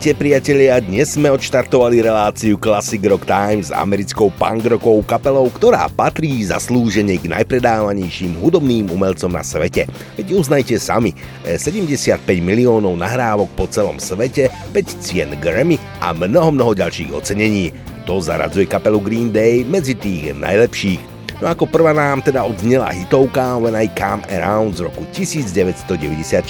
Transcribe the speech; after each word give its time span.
Vítajte 0.00 0.16
priatelia, 0.16 0.80
dnes 0.80 1.12
sme 1.12 1.28
odštartovali 1.28 2.00
reláciu 2.00 2.56
Classic 2.56 3.04
Rock 3.04 3.28
Times 3.28 3.68
s 3.68 3.76
americkou 3.76 4.32
punk 4.32 4.64
rockovou 4.64 5.04
kapelou, 5.04 5.52
ktorá 5.52 5.92
patrí 5.92 6.40
zaslúžene 6.40 7.20
k 7.20 7.28
najpredávanejším 7.28 8.40
hudobným 8.40 8.88
umelcom 8.88 9.28
na 9.28 9.44
svete. 9.44 9.84
Veď 10.16 10.40
uznajte 10.40 10.80
sami, 10.80 11.12
eh, 11.44 11.60
75 11.60 12.40
miliónov 12.40 12.96
nahrávok 12.96 13.52
po 13.52 13.68
celom 13.68 14.00
svete, 14.00 14.48
5 14.72 14.88
cien 15.04 15.36
Grammy 15.36 15.76
a 16.00 16.16
mnoho 16.16 16.48
mnoho 16.48 16.72
ďalších 16.72 17.12
ocenení. 17.12 17.68
To 18.08 18.24
zaradzuje 18.24 18.72
kapelu 18.72 19.04
Green 19.04 19.28
Day 19.28 19.68
medzi 19.68 19.92
tých 19.92 20.32
najlepších. 20.32 21.09
No 21.40 21.48
ako 21.48 21.64
prvá 21.64 21.96
nám 21.96 22.20
teda 22.20 22.44
odznela 22.44 22.92
hitovka 22.92 23.56
When 23.56 23.72
I 23.72 23.88
Come 23.96 24.20
Around 24.28 24.76
z 24.76 24.80
roku 24.84 25.08
1994. 25.16 26.44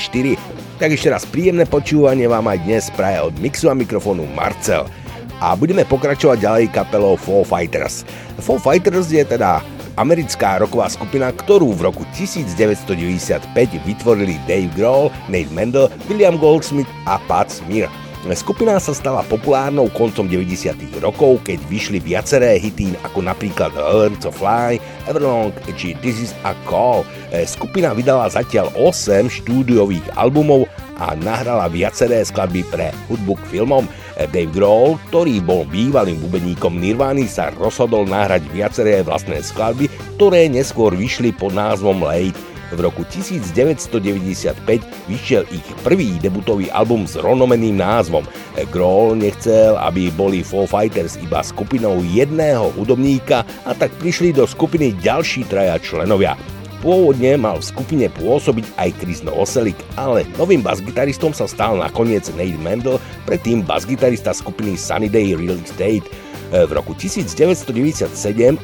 Tak 0.82 0.90
ešte 0.90 1.08
raz 1.14 1.22
príjemné 1.22 1.62
počúvanie 1.62 2.26
vám 2.26 2.50
aj 2.50 2.58
dnes 2.66 2.90
praje 2.98 3.22
od 3.22 3.30
mixu 3.38 3.70
a 3.70 3.74
mikrofónu 3.78 4.26
Marcel. 4.34 4.90
A 5.38 5.54
budeme 5.54 5.86
pokračovať 5.86 6.42
ďalej 6.42 6.74
kapelou 6.74 7.14
Foo 7.14 7.46
Fighters. 7.46 8.02
Foo 8.42 8.58
Fighters 8.58 9.14
je 9.14 9.22
teda 9.22 9.62
americká 9.94 10.58
roková 10.58 10.90
skupina, 10.90 11.30
ktorú 11.30 11.70
v 11.70 11.86
roku 11.86 12.02
1995 12.18 13.46
vytvorili 13.86 14.42
Dave 14.50 14.74
Grohl, 14.74 15.14
Nate 15.30 15.54
Mendel, 15.54 15.86
William 16.10 16.34
Goldsmith 16.34 16.90
a 17.06 17.14
Pat 17.30 17.46
Smear. 17.46 17.86
Skupina 18.20 18.76
sa 18.76 18.92
stala 18.92 19.24
populárnou 19.24 19.88
koncom 19.96 20.28
90. 20.28 20.76
rokov, 21.00 21.40
keď 21.40 21.56
vyšli 21.72 22.04
viaceré 22.04 22.60
hity 22.60 22.92
ako 23.00 23.24
napríklad 23.24 23.72
Learn 23.72 24.12
to 24.20 24.28
Fly, 24.28 24.76
Everlong 25.08 25.54
či 25.78 25.96
This 26.02 26.18
is 26.18 26.32
a 26.44 26.52
Call. 26.66 27.06
E, 27.30 27.46
Skupina 27.46 27.94
vydala 27.94 28.28
zatiaľ 28.28 28.68
8 28.76 29.30
štúdiových 29.30 30.04
albumov 30.18 30.66
a 31.00 31.16
nahrala 31.16 31.70
viaceré 31.72 32.20
skladby 32.20 32.66
pre 32.68 32.92
hudbu 33.08 33.38
k 33.40 33.56
filmom. 33.56 33.88
E, 34.18 34.26
Dave 34.28 34.52
Grohl, 34.52 35.00
ktorý 35.08 35.40
bol 35.40 35.64
bývalým 35.64 36.20
bubeníkom 36.20 36.76
Nirvany, 36.76 37.24
sa 37.30 37.48
rozhodol 37.56 38.04
nahrať 38.04 38.44
viaceré 38.52 39.00
vlastné 39.00 39.40
skladby, 39.40 39.88
ktoré 40.18 40.50
neskôr 40.52 40.92
vyšli 40.92 41.32
pod 41.32 41.56
názvom 41.56 42.04
Late. 42.04 42.49
V 42.70 42.78
roku 42.78 43.02
1995 43.02 44.62
vyšiel 45.10 45.42
ich 45.50 45.66
prvý 45.82 46.22
debutový 46.22 46.70
album 46.70 47.02
s 47.02 47.18
rovnomenným 47.18 47.74
názvom. 47.74 48.22
Grohl 48.70 49.18
nechcel, 49.18 49.74
aby 49.82 50.14
boli 50.14 50.46
Foo 50.46 50.70
Fighters 50.70 51.18
iba 51.18 51.42
skupinou 51.42 51.98
jedného 52.06 52.70
hudobníka 52.78 53.42
a 53.66 53.74
tak 53.74 53.90
prišli 53.98 54.30
do 54.30 54.46
skupiny 54.46 54.94
ďalší 55.02 55.50
traja 55.50 55.82
členovia. 55.82 56.38
Pôvodne 56.80 57.36
mal 57.36 57.60
v 57.60 57.68
skupine 57.68 58.08
pôsobiť 58.08 58.64
aj 58.80 58.96
Chris 59.04 59.20
Novoselic, 59.20 59.76
ale 60.00 60.24
novým 60.40 60.64
basgitaristom 60.64 61.36
sa 61.36 61.44
stal 61.44 61.76
nakoniec 61.76 62.24
Nate 62.32 62.56
Mendel, 62.56 62.96
predtým 63.28 63.60
basgitarista 63.60 64.32
skupiny 64.32 64.80
Sunny 64.80 65.12
Day 65.12 65.36
Real 65.36 65.60
Estate. 65.60 66.08
V 66.50 66.70
roku 66.74 66.98
1997 66.98 68.10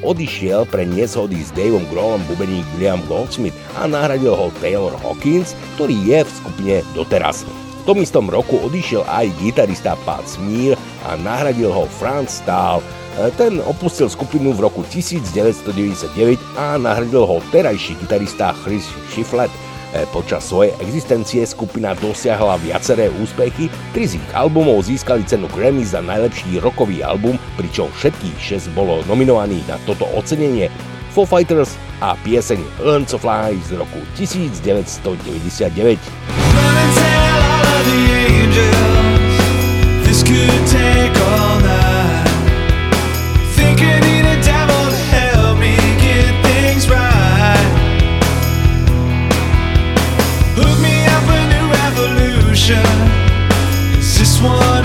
odišiel 0.03 0.67
pre 0.67 0.83
nezhody 0.83 1.39
s 1.39 1.55
Daveom 1.55 1.87
Grohlom 1.87 2.19
bubeník 2.27 2.67
William 2.75 2.99
Goldsmith 3.07 3.55
a 3.79 3.87
nahradil 3.87 4.35
ho 4.35 4.51
Taylor 4.59 4.91
Hawkins, 5.07 5.55
ktorý 5.79 5.95
je 6.03 6.19
v 6.27 6.31
skupine 6.35 6.75
doteraz. 6.99 7.47
V 7.47 7.83
tom 7.87 8.03
istom 8.03 8.27
roku 8.27 8.59
odišiel 8.59 9.07
aj 9.07 9.31
gitarista 9.39 9.95
Pat 10.03 10.27
Smear 10.27 10.75
a 11.07 11.15
nahradil 11.15 11.71
ho 11.71 11.87
Franz 11.87 12.43
Stahl. 12.43 12.83
Ten 13.39 13.63
opustil 13.63 14.11
skupinu 14.11 14.51
v 14.51 14.67
roku 14.67 14.83
1999 14.91 16.11
a 16.59 16.75
nahradil 16.83 17.23
ho 17.23 17.39
terajší 17.55 17.95
gitarista 18.03 18.51
Chris 18.67 18.91
Shiflett. 19.15 19.55
E, 19.97 20.05
počas 20.13 20.45
svojej 20.45 20.77
existencie 20.85 21.41
skupina 21.49 21.97
dosiahla 21.97 22.61
viaceré 22.61 23.09
úspechy, 23.17 23.73
tri 23.97 24.05
z 24.05 24.21
ich 24.21 24.29
albumov 24.37 24.85
získali 24.85 25.25
cenu 25.25 25.49
Grammy 25.49 25.89
za 25.89 26.05
najlepší 26.05 26.61
rokový 26.61 27.01
album, 27.01 27.41
pričom 27.57 27.89
všetkých 27.97 28.37
6 28.37 28.77
bolo 28.77 29.01
nominovaných 29.09 29.65
na 29.65 29.81
toto 29.89 30.05
ocenenie. 30.13 30.69
Foo 31.17 31.25
Fighters 31.25 31.81
a 32.05 32.13
pieseň 32.21 32.61
Learn 32.85 33.09
to 33.09 33.17
Fly 33.17 33.57
z 33.65 33.81
roku 33.81 34.05
1999. 34.21 35.97
This 40.05 40.21
could 40.21 40.61
take 40.69 41.17
all 41.25 41.57
night 41.65 41.76
This 54.47 54.76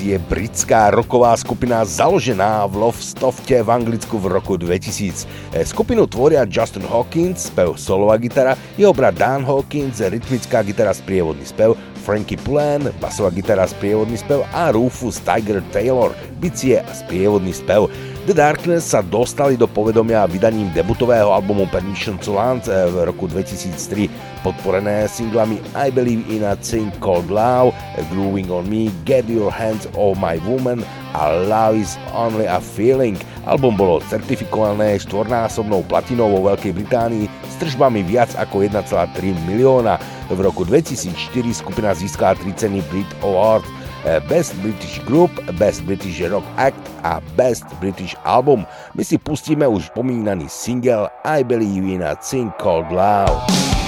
je 0.00 0.16
britská 0.18 0.90
roková 0.90 1.36
skupina 1.36 1.84
založená 1.84 2.66
v 2.66 2.88
Lofstofte 2.88 3.62
v 3.62 3.68
Anglicku 3.68 4.18
v 4.18 4.26
roku 4.26 4.56
2000. 4.56 5.28
E, 5.52 5.64
skupinu 5.64 6.08
tvoria 6.08 6.48
Justin 6.48 6.88
Hawkins, 6.88 7.52
spev 7.52 7.76
solová 7.76 8.16
gitara, 8.16 8.56
jeho 8.80 8.96
brat 8.96 9.14
Dan 9.14 9.44
Hawkins, 9.44 10.00
rytmická 10.00 10.64
gitara 10.64 10.96
sprievodný 10.96 11.44
spev, 11.44 11.76
Frankie 12.00 12.40
Pullen, 12.40 12.88
basová 12.98 13.30
gitara 13.30 13.68
sprievodný 13.68 14.16
spev 14.16 14.42
a 14.56 14.72
Rufus 14.72 15.20
Tiger 15.20 15.60
Taylor, 15.68 16.16
bicie 16.40 16.80
a 16.80 16.92
sprievodný 16.96 17.52
spev. 17.52 17.92
The 18.28 18.36
Darkness 18.36 18.92
sa 18.92 19.00
dostali 19.00 19.56
do 19.56 19.64
povedomia 19.64 20.28
vydaním 20.28 20.68
debutového 20.76 21.32
albumu 21.32 21.64
Permission 21.72 22.20
to 22.20 22.36
Land 22.36 22.68
e, 22.68 22.76
v 22.92 23.08
roku 23.08 23.24
2003 23.24 24.12
podporené 24.44 25.08
singlami 25.08 25.56
I 25.72 25.88
Believe 25.88 26.28
in 26.28 26.44
a 26.44 26.52
Thing 26.60 26.92
Called 27.00 27.32
Love, 27.32 27.72
Grooving 28.12 28.52
on 28.52 28.68
Me, 28.68 28.92
Get 29.08 29.24
Your 29.24 29.48
Hands 29.48 29.88
Off 29.96 30.20
My 30.20 30.36
Woman 30.44 30.84
a 31.16 31.32
Love 31.48 31.80
is 31.80 31.96
Only 32.12 32.44
a 32.44 32.60
Feeling. 32.60 33.16
Album 33.48 33.80
bolo 33.80 34.04
certifikované 34.04 35.00
štvornásobnou 35.00 35.88
platinou 35.88 36.28
vo 36.28 36.52
Veľkej 36.52 36.76
Británii 36.76 37.24
s 37.48 37.54
tržbami 37.56 38.04
viac 38.04 38.36
ako 38.36 38.62
1,3 38.68 39.16
milióna. 39.48 39.96
V 40.28 40.38
roku 40.44 40.68
2004 40.68 41.16
skupina 41.56 41.96
získala 41.96 42.36
3 42.36 42.52
ceny 42.52 42.84
Brit 42.92 43.08
Award 43.24 43.64
eh, 43.64 43.79
Best 44.28 44.56
British 44.64 44.98
Group, 45.04 45.30
Best 45.58 45.84
British 45.84 46.20
Rock 46.24 46.44
Act 46.56 46.80
a 47.04 47.20
Best 47.36 47.64
British 47.80 48.16
Album. 48.24 48.66
My 48.94 49.04
si 49.04 49.18
pustíme 49.18 49.68
už 49.68 49.92
pomínaný 49.92 50.48
single 50.48 51.10
I 51.24 51.44
Believe 51.44 51.84
in 51.84 52.02
a 52.02 52.16
Thing 52.16 52.52
Called 52.56 52.88
Love. 52.92 53.79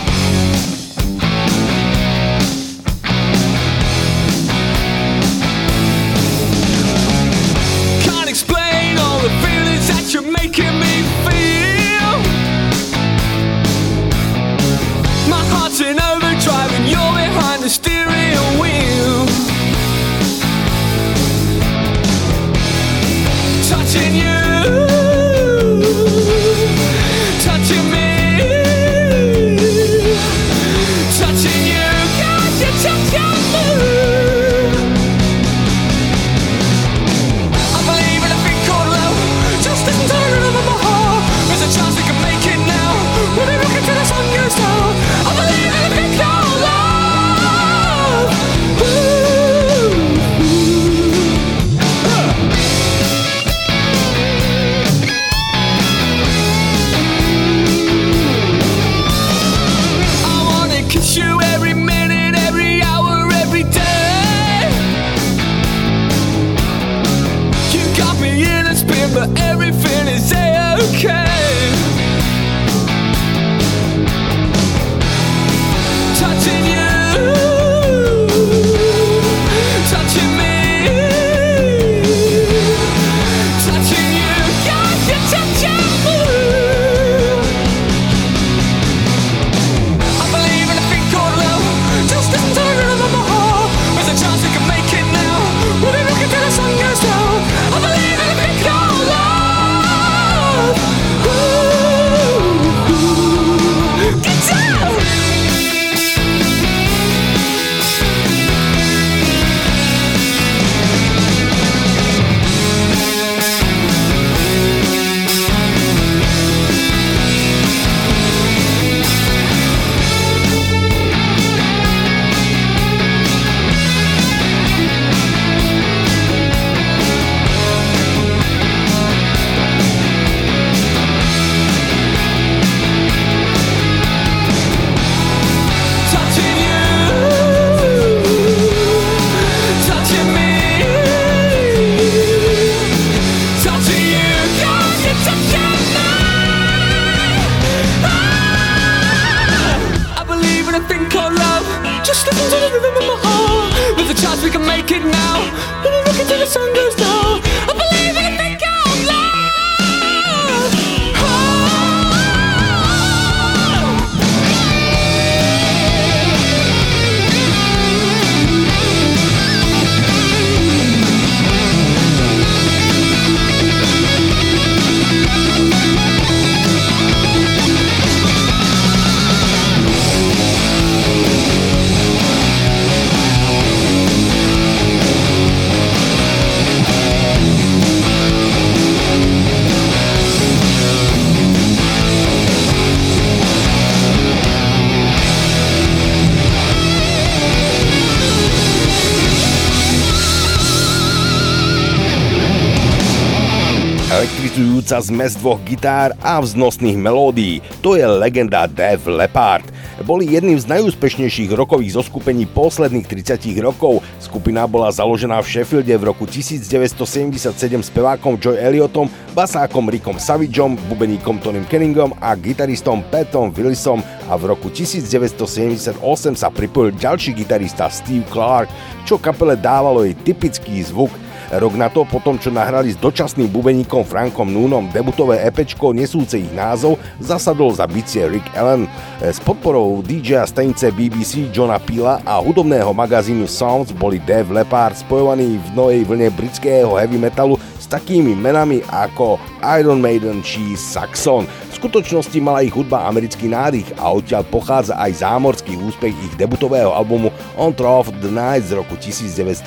Elektrizujúca 204.93 205.01
zmes 205.01 205.33
dvoch 205.41 205.61
gitár 205.65 206.13
a 206.21 206.37
vznosných 206.37 207.01
melódií. 207.01 207.65
To 207.81 207.97
je 207.97 208.05
legenda 208.05 208.69
Def 208.69 209.09
Leppard. 209.09 209.65
Boli 210.05 210.29
jedným 210.29 210.59
z 210.61 210.69
najúspešnejších 210.69 211.55
rokových 211.57 211.97
zoskupení 211.97 212.45
posledných 212.45 213.07
30 213.09 213.57
rokov. 213.65 214.05
Skupina 214.21 214.69
bola 214.69 214.93
založená 214.93 215.41
v 215.41 215.49
Sheffielde 215.49 215.95
v 215.97 216.13
roku 216.13 216.29
1977 216.29 217.55
spevákom 217.81 218.37
Joy 218.37 218.59
Elliotom, 218.61 219.09
basákom 219.33 219.89
Rickom 219.89 220.21
Savageom, 220.21 220.77
bubeníkom 220.91 221.41
Tonym 221.41 221.65
Kenningom 221.65 222.13
a 222.21 222.35
gitaristom 222.37 223.01
Petom 223.09 223.49
Willisom 223.55 224.03
a 224.29 224.35
v 224.37 224.53
roku 224.53 224.69
1978 224.69 226.03
sa 226.37 226.49
pripojil 226.51 226.93
ďalší 226.99 227.33
gitarista 227.33 227.89
Steve 227.89 228.27
Clark, 228.29 228.69
čo 229.07 229.17
kapele 229.17 229.57
dávalo 229.57 230.05
jej 230.05 230.13
typický 230.21 230.85
zvuk– 230.85 231.13
Rok 231.52 231.76
na 231.76 231.92
to, 231.92 232.09
potom 232.09 232.40
čo 232.40 232.49
nahrali 232.49 232.97
s 232.97 232.97
dočasným 232.97 233.52
bubeníkom 233.52 234.09
Frankom 234.09 234.49
Noonom 234.49 234.88
debutové 234.88 235.44
EPčko 235.44 235.92
nesúce 235.92 236.40
ich 236.40 236.49
názov, 236.56 236.97
zasadol 237.21 237.76
za 237.76 237.85
bicie 237.85 238.25
Rick 238.25 238.49
Allen. 238.56 238.88
S 239.21 239.37
podporou 239.37 240.00
DJ 240.00 240.49
stanice 240.49 240.88
BBC 240.88 241.52
Johna 241.52 241.76
Pila 241.76 242.25
a 242.25 242.40
hudobného 242.40 242.97
magazínu 242.97 243.44
Sounds 243.44 243.92
boli 243.92 244.16
Dave 244.25 244.49
Leppard 244.49 244.97
spojovaní 244.97 245.61
v 245.61 245.68
novej 245.76 246.00
vlne 246.09 246.32
britského 246.32 246.97
heavy 246.97 247.21
metalu 247.21 247.61
s 247.76 247.85
takými 247.85 248.32
menami 248.32 248.80
ako 248.88 249.37
Iron 249.76 250.00
Maiden 250.00 250.40
či 250.40 250.73
Saxon 250.73 251.44
skutočnosti 251.83 252.39
mala 252.39 252.62
ich 252.62 252.71
hudba 252.71 253.11
americký 253.11 253.51
nádych 253.51 253.99
a 253.99 254.15
odtiaľ 254.15 254.47
pochádza 254.47 254.95
aj 255.03 255.19
zámorský 255.19 255.75
úspech 255.83 256.15
ich 256.15 256.35
debutového 256.39 256.95
albumu 256.95 257.35
On 257.59 257.75
Tour 257.75 258.07
of 258.07 258.15
the 258.23 258.31
Night 258.31 258.71
z 258.71 258.79
roku 258.79 258.95
1980, 258.95 259.67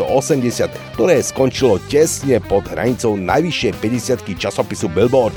ktoré 0.95 1.19
skončilo 1.19 1.75
tesne 1.91 2.39
pod 2.39 2.71
hranicou 2.71 3.19
najvyššej 3.19 3.71
50 4.31 4.31
časopisu 4.31 4.87
Billboard. 4.95 5.35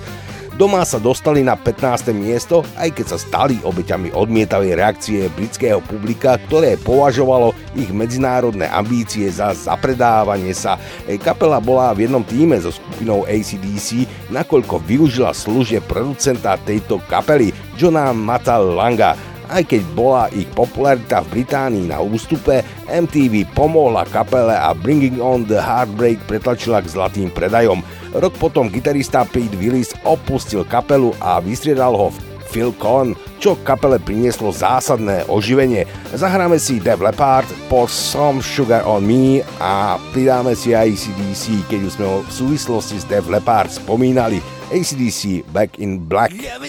Doma 0.58 0.82
sa 0.82 0.98
dostali 0.98 1.46
na 1.46 1.54
15. 1.54 2.10
miesto, 2.10 2.66
aj 2.74 2.90
keď 2.90 3.06
sa 3.14 3.18
stali 3.22 3.62
obeťami 3.62 4.10
odmietavej 4.10 4.74
reakcie 4.74 5.30
britského 5.38 5.78
publika, 5.78 6.34
ktoré 6.34 6.74
považovalo 6.82 7.54
ich 7.78 7.94
medzinárodné 7.94 8.66
ambície 8.66 9.30
za 9.30 9.54
zapredávanie 9.54 10.50
sa. 10.50 10.74
Kapela 11.22 11.62
bola 11.62 11.94
v 11.94 12.10
jednom 12.10 12.26
týme 12.26 12.58
so 12.58 12.74
skupinou 12.74 13.22
ACDC, 13.30 14.10
nakoľko 14.34 14.82
využila 14.82 15.30
služie 15.30 15.78
producenta 15.78 16.58
tejto 16.66 16.98
kapely, 17.06 17.54
Johna 17.78 18.10
Mata 18.10 18.58
Langa 18.58 19.14
Aj 19.48 19.64
keď 19.64 19.82
bola 19.96 20.28
ich 20.28 20.44
popularita 20.52 21.24
v 21.24 21.40
Británii 21.40 21.88
na 21.88 22.04
ústupe, 22.04 22.60
MTV 22.84 23.48
pomohla 23.56 24.04
kapele 24.08 24.52
a 24.52 24.76
Bringing 24.76 25.16
on 25.24 25.48
the 25.48 25.56
Heartbreak 25.56 26.20
pretlačila 26.28 26.84
k 26.84 26.92
zlatým 26.92 27.32
predajom. 27.32 27.80
Rok 28.12 28.36
potom 28.36 28.68
gitarista 28.68 29.24
Pete 29.24 29.56
Willis 29.56 29.96
opustil 30.04 30.68
kapelu 30.68 31.16
a 31.20 31.40
vystriedal 31.40 31.96
ho 31.96 32.12
Phil 32.48 32.72
Collin, 32.80 33.12
čo 33.36 33.56
kapele 33.60 34.00
prinieslo 34.00 34.48
zásadné 34.52 35.28
oživenie. 35.28 35.84
Zahráme 36.16 36.56
si 36.56 36.80
Dev 36.80 37.04
Leppard, 37.04 37.48
Pour 37.68 37.92
Some 37.92 38.40
Sugar 38.40 38.84
on 38.88 39.04
Me 39.04 39.44
a 39.60 40.00
pridáme 40.16 40.56
si 40.56 40.72
aj 40.72 40.88
ACDC, 40.88 41.68
keď 41.68 41.80
už 41.84 41.92
sme 42.00 42.06
ho 42.08 42.18
v 42.24 42.30
súvislosti 42.32 42.96
s 43.00 43.04
Dev 43.04 43.28
Leppard 43.28 43.68
spomínali. 43.68 44.40
ACDC 44.68 45.48
Back 45.48 45.80
in 45.80 46.04
Black. 46.08 46.32
Yeah, 46.36 46.60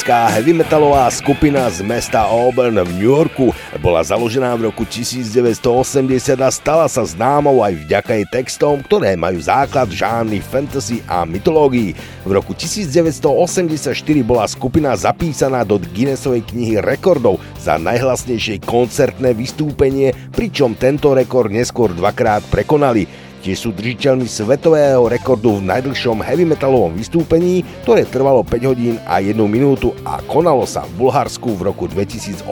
americká 0.00 0.32
heavy 0.32 0.56
metalová 0.56 1.04
skupina 1.12 1.68
z 1.68 1.84
mesta 1.84 2.24
Auburn 2.24 2.72
v 2.72 2.88
New 2.96 3.12
Yorku. 3.12 3.52
Bola 3.84 4.00
založená 4.00 4.56
v 4.56 4.72
roku 4.72 4.88
1980 4.88 6.40
a 6.40 6.48
stala 6.48 6.88
sa 6.88 7.04
známou 7.04 7.60
aj 7.60 7.84
vďaka 7.84 8.16
jej 8.16 8.26
textom, 8.32 8.80
ktoré 8.80 9.12
majú 9.12 9.36
základ 9.44 9.92
v 9.92 10.00
žánri 10.00 10.40
fantasy 10.40 11.04
a 11.04 11.28
mytológii. 11.28 11.92
V 12.24 12.30
roku 12.32 12.56
1984 12.56 13.92
bola 14.24 14.48
skupina 14.48 14.96
zapísaná 14.96 15.68
do 15.68 15.76
Guinnessovej 15.76 16.48
knihy 16.48 16.80
rekordov 16.80 17.36
za 17.60 17.76
najhlasnejšie 17.76 18.64
koncertné 18.64 19.36
vystúpenie, 19.36 20.16
pričom 20.32 20.80
tento 20.80 21.12
rekord 21.12 21.52
neskôr 21.52 21.92
dvakrát 21.92 22.40
prekonali. 22.48 23.29
Tiež 23.40 23.56
sú 23.56 23.72
držiteľmi 23.72 24.28
svetového 24.28 25.08
rekordu 25.08 25.56
v 25.56 25.72
najdlhšom 25.72 26.20
heavy 26.20 26.44
metalovom 26.44 26.92
vystúpení, 26.92 27.64
ktoré 27.80 28.04
trvalo 28.04 28.44
5 28.44 28.68
hodín 28.68 29.00
a 29.08 29.24
1 29.24 29.32
minútu 29.48 29.96
a 30.04 30.20
konalo 30.28 30.68
sa 30.68 30.84
v 30.84 31.08
Bulharsku 31.08 31.56
v 31.56 31.72
roku 31.72 31.88
2008. 31.88 32.44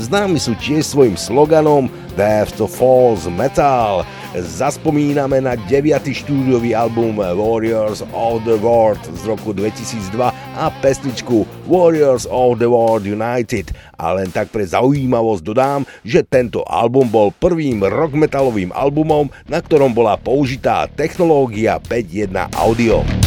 Známi 0.00 0.40
sú 0.40 0.56
tiež 0.56 0.88
svojim 0.88 1.20
sloganom 1.20 1.92
Death 2.16 2.56
to 2.56 2.64
Falls 2.64 3.28
Metal. 3.28 4.00
Zaspomíname 4.32 5.44
na 5.44 5.52
9. 5.68 6.16
štúdiový 6.16 6.72
album 6.72 7.20
Warriors 7.20 8.00
of 8.16 8.40
the 8.48 8.56
World 8.56 9.00
z 9.04 9.22
roku 9.28 9.52
2002 9.52 10.32
a 10.32 10.66
pesničku 10.80 11.44
Warriors 11.68 12.24
of 12.32 12.56
the 12.56 12.68
World 12.68 13.04
United. 13.04 13.76
A 14.00 14.16
len 14.16 14.32
tak 14.32 14.48
pre 14.48 14.64
zaujímavosť 14.64 15.44
dodám, 15.44 15.84
že 16.08 16.24
tento 16.24 16.64
album 16.64 17.12
bol 17.12 17.36
prvým 17.36 17.84
rock 17.84 18.16
metalovým 18.16 18.72
albumom, 18.72 19.28
na 19.44 19.60
ktorom 19.60 19.92
bola 19.92 20.16
použitá 20.16 20.88
technológia 20.88 21.76
5.1 21.84 22.32
audio. 22.56 23.25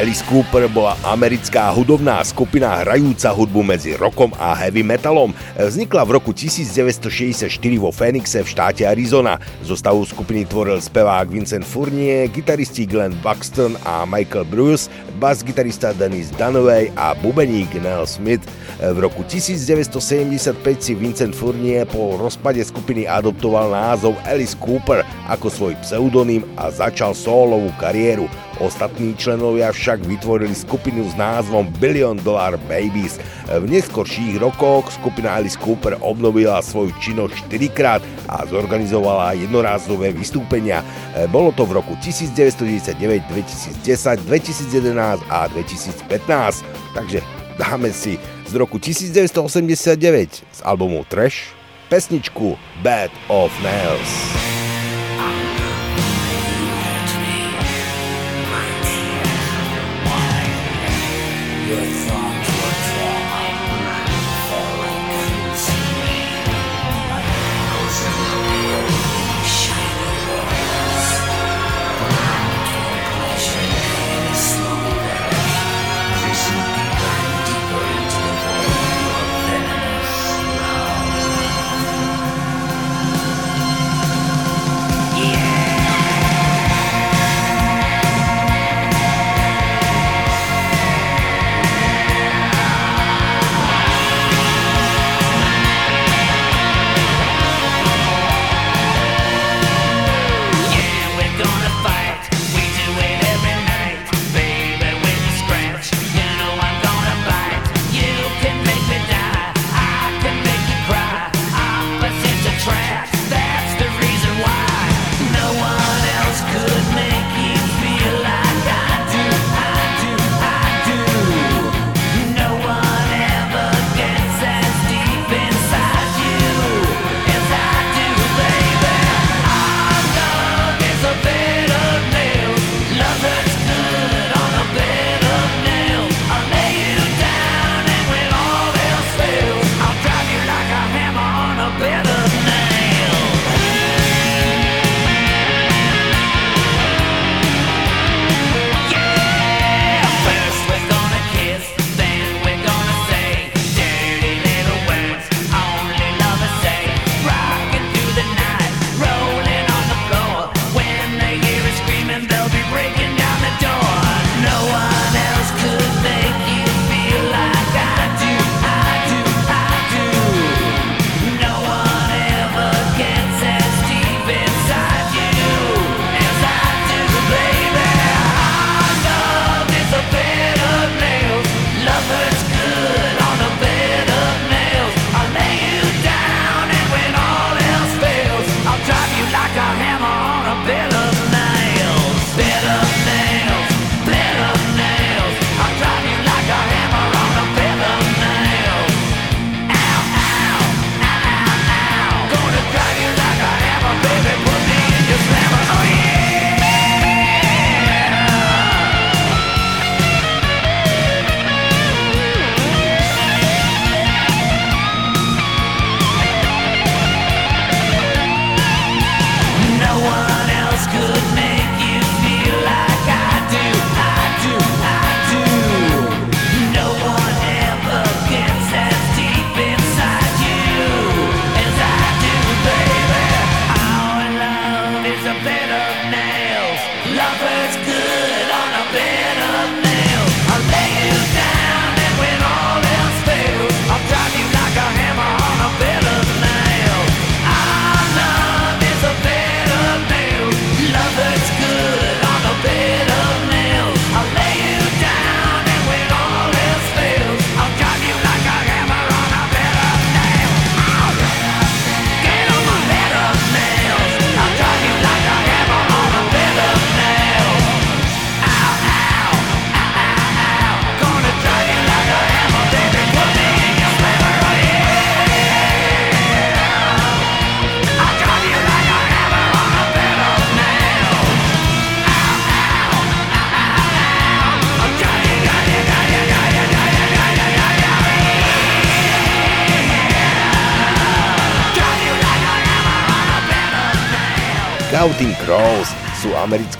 Alice 0.00 0.24
Cooper 0.24 0.64
bola 0.72 0.96
americká 1.04 1.68
hudobná 1.76 2.24
skupina 2.24 2.80
hrajúca 2.80 3.36
hudbu 3.36 3.60
medzi 3.60 4.00
rockom 4.00 4.32
a 4.40 4.56
heavy 4.56 4.80
metalom. 4.80 5.36
Vznikla 5.60 6.08
v 6.08 6.16
roku 6.16 6.32
1964 6.32 7.52
vo 7.76 7.92
Phoenixe 7.92 8.40
v 8.40 8.48
štáte 8.48 8.88
Arizona. 8.88 9.36
Zostavu 9.60 10.00
skupiny 10.08 10.48
tvoril 10.48 10.80
spevák 10.80 11.28
Vincent 11.28 11.68
Fournier, 11.68 12.32
gitaristi 12.32 12.88
Glenn 12.88 13.12
Buxton 13.20 13.76
a 13.84 14.08
Michael 14.08 14.48
Bruce, 14.48 14.88
bas-gitarista 15.20 15.92
Dennis 15.92 16.32
Dunaway 16.32 16.88
a 16.96 17.12
bubeník 17.20 17.76
Neil 17.76 18.08
Smith. 18.08 18.40
V 18.80 18.96
roku 19.04 19.20
1975 19.28 20.80
si 20.80 20.96
Vincent 20.96 21.36
Fournier 21.36 21.84
po 21.84 22.16
rozpade 22.16 22.64
skupiny 22.64 23.04
adoptoval 23.04 23.68
názov 23.68 24.16
Alice 24.24 24.56
Cooper 24.56 25.04
ako 25.28 25.52
svoj 25.52 25.76
pseudonym 25.84 26.40
a 26.56 26.72
začal 26.72 27.12
solovú 27.12 27.68
kariéru. 27.76 28.24
Ostatní 28.60 29.16
členovia 29.16 29.72
však 29.72 30.04
vytvorili 30.04 30.52
skupinu 30.52 31.08
s 31.08 31.16
názvom 31.16 31.72
Billion 31.80 32.20
Dollar 32.20 32.60
Babies. 32.68 33.16
V 33.48 33.64
neskorších 33.64 34.36
rokoch 34.36 34.92
skupina 34.92 35.40
Alice 35.40 35.56
Cooper 35.56 35.96
obnovila 36.04 36.60
svoju 36.60 36.92
činnosť 37.00 37.48
4 37.48 37.68
krát 37.72 38.02
a 38.28 38.44
zorganizovala 38.44 39.32
jednorázové 39.32 40.12
vystúpenia. 40.12 40.84
Bolo 41.32 41.56
to 41.56 41.64
v 41.64 41.80
roku 41.80 41.96
1999, 42.04 43.00
2010, 43.32 44.28
2011 44.28 45.24
a 45.32 45.48
2015. 45.48 46.60
Takže 46.92 47.24
dáme 47.56 47.88
si 47.96 48.20
z 48.44 48.52
roku 48.60 48.76
1989 48.76 50.44
z 50.44 50.60
albumu 50.68 51.08
Trash 51.08 51.56
pesničku 51.88 52.60
Bad 52.84 53.10
of 53.32 53.50
Nails. 53.64 54.49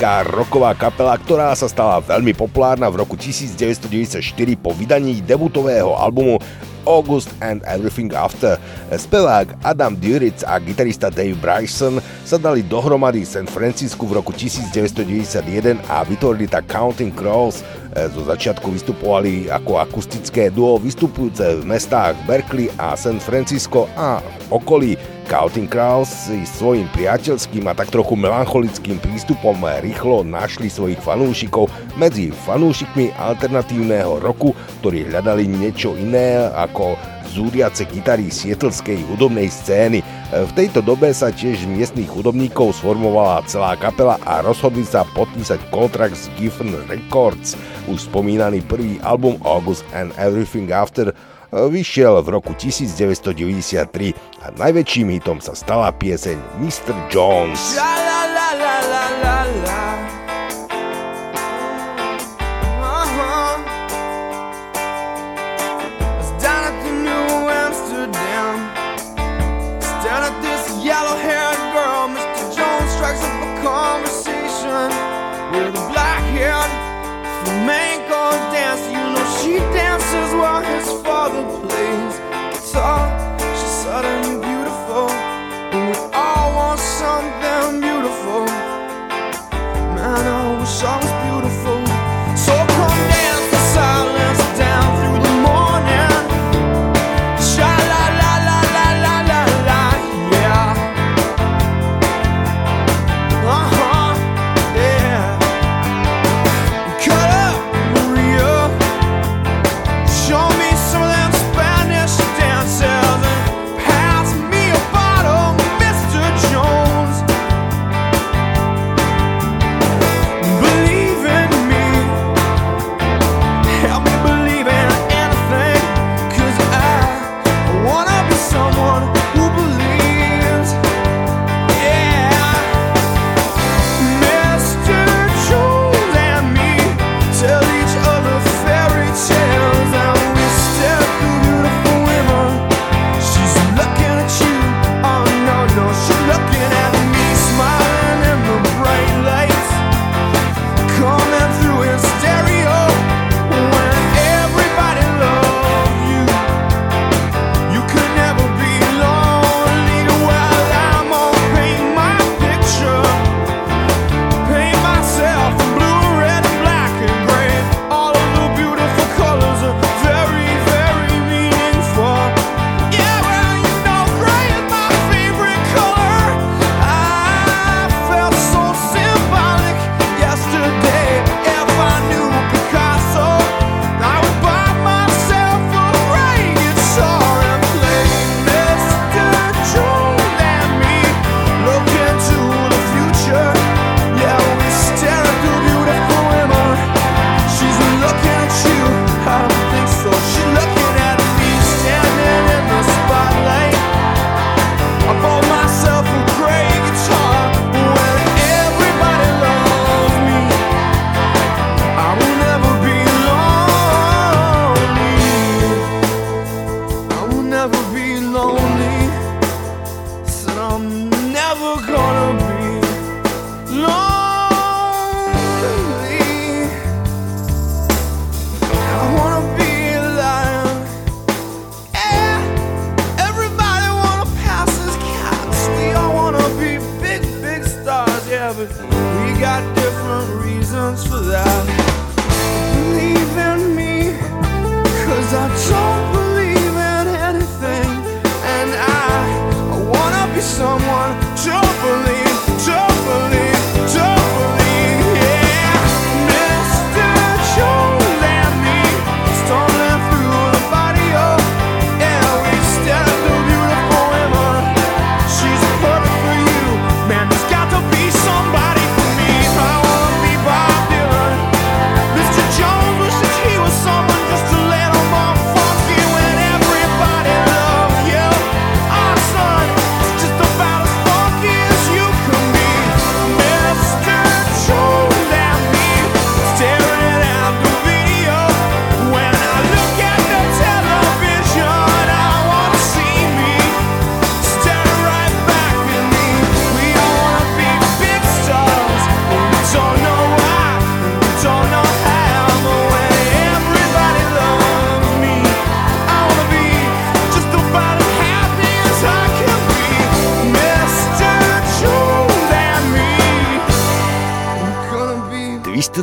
Sú 0.00 0.08
americká 0.08 0.32
rocková 0.32 0.72
kapela, 0.72 1.12
ktorá 1.20 1.52
sa 1.52 1.68
stala 1.68 2.00
veľmi 2.00 2.32
populárna 2.32 2.88
v 2.88 3.04
roku 3.04 3.20
1994 3.20 4.24
po 4.56 4.72
vydaní 4.72 5.20
debutového 5.20 5.92
albumu 5.92 6.40
August 6.88 7.28
and 7.44 7.60
Everything 7.68 8.08
After. 8.16 8.56
Spevák 8.88 9.60
Adam 9.60 9.92
Duritz 10.00 10.40
a 10.48 10.56
gitarista 10.56 11.12
Dave 11.12 11.36
Bryson 11.36 12.00
sa 12.24 12.40
dali 12.40 12.64
dohromady 12.64 13.28
San 13.28 13.44
Francisku 13.44 14.08
v 14.08 14.24
roku 14.24 14.32
1991 14.32 15.76
a 15.92 16.00
vytvorili 16.08 16.48
tak 16.48 16.64
Counting 16.72 17.12
Crows. 17.12 17.60
Zo 17.92 18.24
začiatku 18.24 18.72
vystupovali 18.72 19.52
ako 19.52 19.84
akustické 19.84 20.48
duo 20.48 20.80
vystupujúce 20.80 21.60
v 21.60 21.64
mestách 21.68 22.16
Berkeley 22.24 22.72
a 22.80 22.96
San 22.96 23.20
Francisco 23.20 23.84
a 24.00 24.24
okolí. 24.48 25.19
Counting 25.30 25.70
Crows 25.70 26.10
si 26.26 26.42
svojim 26.42 26.90
priateľským 26.90 27.62
a 27.70 27.72
tak 27.78 27.94
trochu 27.94 28.18
melancholickým 28.18 28.98
prístupom 28.98 29.62
rýchlo 29.78 30.26
našli 30.26 30.66
svojich 30.66 30.98
fanúšikov 30.98 31.70
medzi 31.94 32.34
fanúšikmi 32.34 33.14
alternatívneho 33.14 34.18
roku, 34.18 34.58
ktorí 34.82 35.06
hľadali 35.06 35.46
niečo 35.46 35.94
iné 35.94 36.50
ako 36.50 36.98
zúriace 37.30 37.86
gitary 37.86 38.26
sietlskej 38.26 39.06
hudobnej 39.06 39.46
scény. 39.46 40.02
V 40.34 40.50
tejto 40.58 40.82
dobe 40.82 41.14
sa 41.14 41.30
tiež 41.30 41.62
miestných 41.62 42.10
hudobníkov 42.10 42.82
sformovala 42.82 43.46
celá 43.46 43.78
kapela 43.78 44.18
a 44.26 44.42
rozhodli 44.42 44.82
sa 44.82 45.06
podpísať 45.14 45.62
kontrakt 45.70 46.18
s 46.18 46.26
Giffen 46.34 46.74
Records. 46.90 47.54
Už 47.86 48.10
spomínaný 48.10 48.66
prvý 48.66 48.98
album 49.06 49.38
August 49.46 49.86
and 49.94 50.10
Everything 50.18 50.74
After 50.74 51.14
vyšiel 51.50 52.22
v 52.22 52.28
roku 52.38 52.54
1993 52.54 54.14
a 54.42 54.46
najväčším 54.54 55.18
hitom 55.18 55.42
sa 55.42 55.58
stala 55.58 55.90
pieseň 55.90 56.38
Mr. 56.62 56.94
Jones. 57.10 57.74
La, 57.74 57.94
la, 57.98 58.20
la, 58.30 58.48
la, 58.54 58.76
la, 58.86 59.04
la, 59.22 59.38
la. 59.66 59.82
Conversation 73.60 74.88
with 75.52 75.68
black 75.92 76.24
haired 76.32 76.72
flamenco. 77.44 78.40
You 78.88 79.04
know 79.12 79.26
she 79.36 79.60
dances 80.10 80.34
while 80.34 80.62
his 80.62 80.88
father 81.02 81.42
plays 81.60 82.18
guitar. 82.52 83.38
She's 83.38 83.76
suddenly 83.84 84.46
beautiful, 84.46 85.08
and 85.72 85.90
we 85.90 85.96
all 86.12 86.54
want 86.56 86.80
something 86.80 87.80
beautiful. 87.80 88.44
Man, 89.94 90.26
I 90.26 90.58
wish 90.58 90.82
I 90.82 90.96
was 90.96 91.19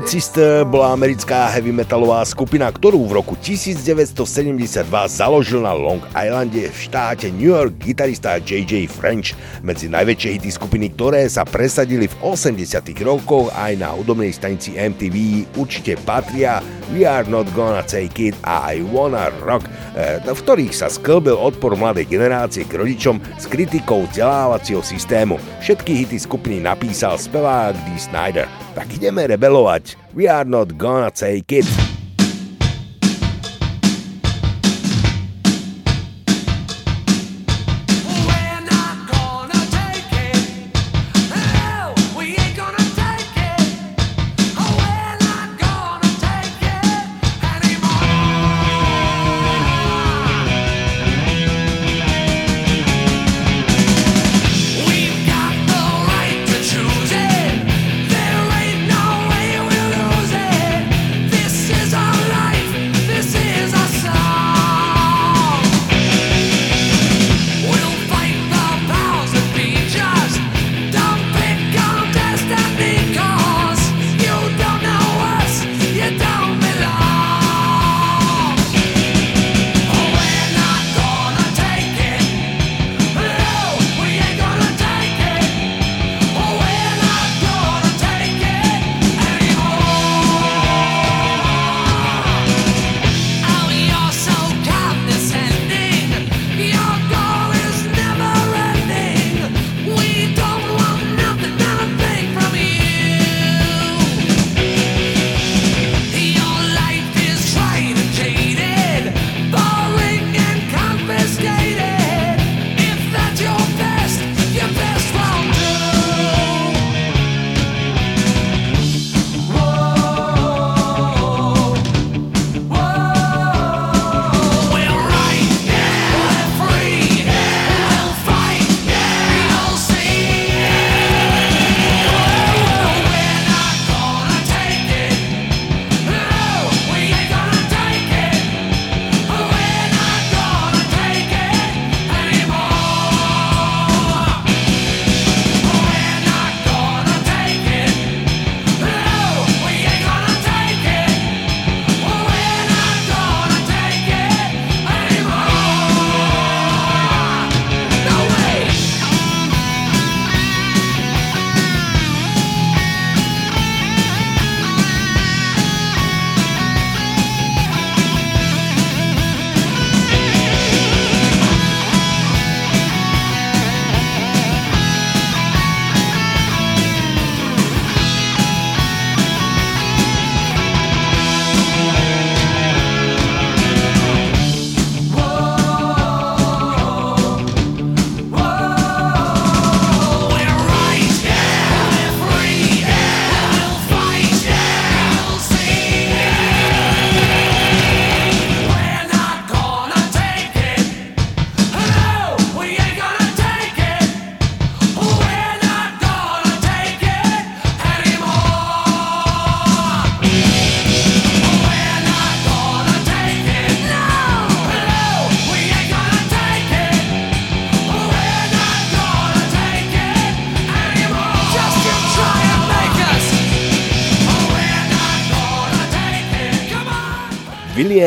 Twisted 0.07 0.23
Sister 0.23 0.63
bola 0.63 0.95
americká 0.95 1.51
heavy 1.51 1.75
metalová 1.75 2.23
skupina, 2.23 2.71
ktorú 2.71 3.11
v 3.11 3.19
roku 3.19 3.35
1972 3.43 4.87
založil 5.11 5.59
na 5.59 5.75
Long 5.75 5.99
Islande 6.15 6.71
v 6.71 6.77
štáte 6.79 7.27
New 7.27 7.51
York 7.51 7.75
gitarista 7.75 8.39
J.J. 8.39 8.87
French. 8.87 9.35
Medzi 9.67 9.91
najväčšie 9.91 10.39
hity 10.39 10.47
skupiny, 10.47 10.95
ktoré 10.95 11.27
sa 11.27 11.43
presadili 11.43 12.07
v 12.07 12.15
80 12.23 12.87
rokoch 13.03 13.51
aj 13.51 13.83
na 13.83 13.91
hudobnej 13.91 14.31
stanici 14.31 14.79
MTV 14.79 15.43
určite 15.59 15.99
patria 16.07 16.63
We 16.95 17.03
Are 17.03 17.27
Not 17.27 17.51
Gonna 17.51 17.83
Take 17.83 18.31
It 18.31 18.35
a 18.47 18.63
I 18.71 18.79
Wanna 18.87 19.27
Rock, 19.43 19.67
e, 19.99 20.23
v 20.23 20.39
ktorých 20.39 20.71
sa 20.71 20.87
sklbil 20.87 21.35
odpor 21.35 21.75
mladej 21.75 22.07
generácie 22.07 22.63
k 22.63 22.79
rodičom 22.79 23.19
s 23.35 23.43
kritikou 23.51 24.07
vzdelávacieho 24.07 24.79
systému. 24.79 25.35
Všetky 25.59 26.07
hity 26.07 26.15
skupiny 26.15 26.63
napísal 26.63 27.19
spevák 27.19 27.75
Dee 27.75 27.99
Snyder. 27.99 28.47
Tak 28.87 29.03
ideme 29.03 29.27
rebelovať. 29.27 29.99
We 30.15 30.31
are 30.31 30.47
not 30.47 30.79
gonna 30.79 31.11
take 31.11 31.51
it. 31.51 31.86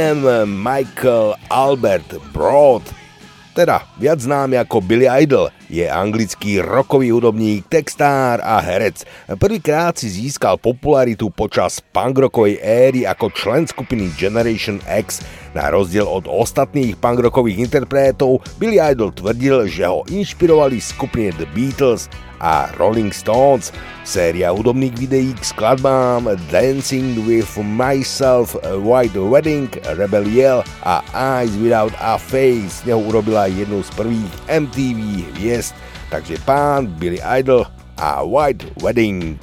William 0.00 0.48
Michael 0.48 1.36
Albert 1.52 2.16
Broad, 2.32 2.80
teda 3.52 3.84
viac 4.00 4.24
známy 4.24 4.56
ako 4.56 4.80
Billy 4.80 5.04
Idol, 5.04 5.52
je 5.68 5.84
anglický 5.84 6.56
rokový 6.56 7.12
hudobník, 7.12 7.68
textár 7.68 8.40
a 8.40 8.64
herec. 8.64 9.04
Prvýkrát 9.36 9.92
si 10.00 10.08
získal 10.08 10.56
popularitu 10.56 11.28
počas 11.28 11.84
punkrockovej 11.84 12.64
éry 12.64 13.04
ako 13.04 13.28
člen 13.28 13.68
skupiny 13.68 14.08
Generation 14.16 14.80
X. 14.88 15.20
Na 15.50 15.66
rozdiel 15.66 16.06
od 16.06 16.30
ostatných 16.30 16.94
punkrockových 17.02 17.58
interpretov, 17.58 18.38
Billy 18.62 18.78
Idol 18.78 19.10
tvrdil, 19.10 19.66
že 19.66 19.82
ho 19.82 20.06
inšpirovali 20.06 20.78
skupiny 20.78 21.34
The 21.34 21.46
Beatles 21.50 22.06
a 22.38 22.70
Rolling 22.78 23.10
Stones. 23.10 23.74
Séria 24.06 24.54
hudobných 24.54 24.94
videí 24.94 25.34
k 25.34 25.42
skladbám 25.42 26.30
Dancing 26.54 27.18
with 27.26 27.50
Myself, 27.58 28.54
White 28.62 29.18
Wedding, 29.18 29.66
Rebel 29.98 30.30
Yell 30.30 30.62
a 30.86 31.02
Eyes 31.10 31.50
Without 31.58 31.94
a 31.98 32.14
Face 32.14 32.86
z 32.86 32.94
neho 32.94 33.02
urobila 33.02 33.50
jednu 33.50 33.82
z 33.82 33.90
prvých 33.98 34.32
MTV 34.46 34.98
hviezd. 35.34 35.74
Takže 36.14 36.38
pán 36.46 36.86
Billy 36.94 37.18
Idol 37.22 37.66
a 37.98 38.22
White 38.22 38.70
Wedding. 38.78 39.38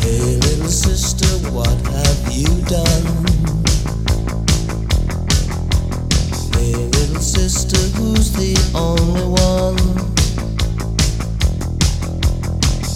Hey 0.00 0.38
sister, 0.70 1.26
what 1.50 1.74
have 1.90 2.22
you 2.30 2.46
done? 2.70 3.29
The 8.32 8.54
only 8.74 9.22
one? 9.22 9.78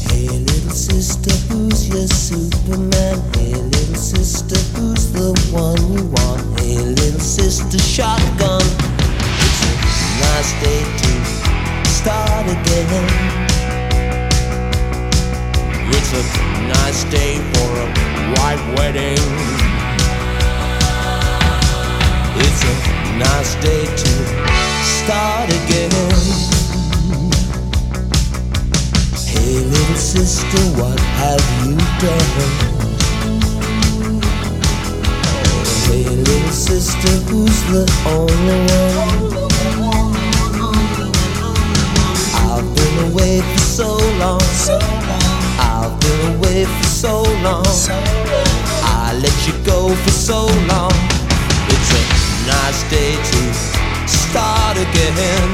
Hey 0.08 0.28
little 0.28 0.70
sister, 0.70 1.30
who's 1.48 1.88
your 1.88 2.06
Superman? 2.08 3.20
Hey 3.34 3.54
little 3.54 3.94
sister, 3.94 4.56
who's 4.76 5.12
the 5.12 5.32
one 5.52 5.80
you 5.92 6.04
want? 6.16 6.60
Hey 6.60 6.76
little 6.78 7.20
sister, 7.20 7.78
shotgun. 7.78 8.62
It's 9.44 9.60
a 9.62 10.10
nice 10.20 10.52
day 10.62 10.82
to 11.02 11.88
start 11.88 12.46
again. 12.46 13.44
It's 15.88 16.12
a 16.12 16.22
nice 16.68 17.04
day 17.04 17.38
for 17.52 17.70
a 17.80 17.88
white 18.36 18.62
wedding. 18.76 19.18
It's 22.36 22.62
a 22.62 23.18
nice 23.18 23.54
day 23.62 23.84
to 23.84 24.53
start 25.04 25.50
again. 25.50 25.90
Hey, 29.26 29.60
little 29.60 29.96
sister, 29.96 30.62
what 30.80 30.98
have 31.20 31.44
you 31.60 31.76
done? 32.00 32.30
Hey, 35.84 36.08
little 36.08 36.52
sister, 36.52 37.12
who's 37.28 37.58
the 37.72 37.84
only 38.16 38.60
one? 38.80 39.44
I've 42.48 42.68
been 42.74 43.12
away 43.12 43.42
for 43.52 43.58
so 43.58 43.98
long. 44.22 44.40
I've 45.60 46.00
been 46.00 46.36
away 46.36 46.64
for 46.64 46.84
so 46.84 47.22
long. 47.42 47.66
I 49.02 49.12
let 49.20 49.36
you 49.46 49.52
go 49.64 49.94
for 49.94 50.10
so 50.10 50.46
long. 50.72 50.96
It's 51.74 51.90
a 51.92 52.02
nice 52.48 52.82
day 52.90 53.12
to 53.12 53.83
start 54.34 54.76
again. 54.76 55.48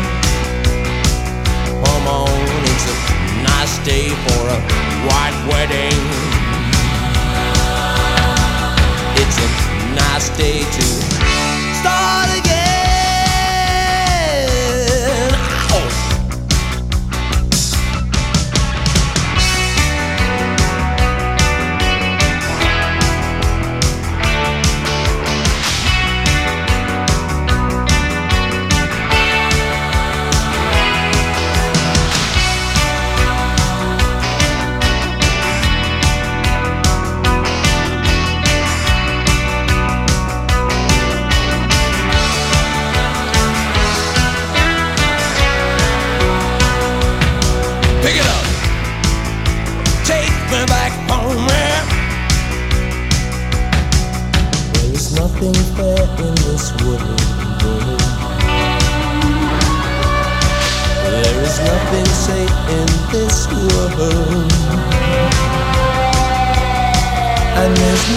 Come 1.85 2.07
on, 2.09 2.31
it's 2.65 2.87
a 2.89 3.43
nice 3.43 3.77
day 3.85 4.09
for 4.09 4.43
a 4.49 4.59
white 5.07 5.39
wedding. 5.51 6.01
It's 9.21 9.37
a 9.37 9.49
nice 9.95 10.31
day 10.39 10.61
to 10.61 10.83
start 11.81 12.39
again. 12.39 12.60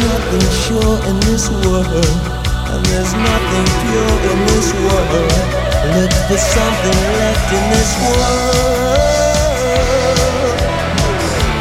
Nothing 0.02 0.48
sure 0.66 0.98
in 1.10 1.20
this 1.22 1.50
world. 1.50 1.88
And 2.74 2.82
there's 2.88 3.14
nothing 3.14 3.66
pure 3.82 4.18
in 4.32 4.39
this 4.48 4.74
world. 4.74 5.32
Look 5.96 6.14
for 6.28 6.38
something 6.38 7.00
left 7.20 7.50
in 7.54 7.64
this 7.70 7.91
world. 8.02 9.04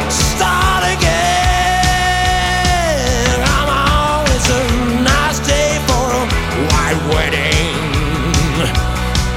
Start 0.09 0.83
again. 0.95 1.33
It's 4.35 4.49
a 4.49 4.61
nice 5.03 5.39
day 5.47 5.77
for 5.87 6.05
a 6.21 6.23
white 6.71 7.01
wedding. 7.13 7.77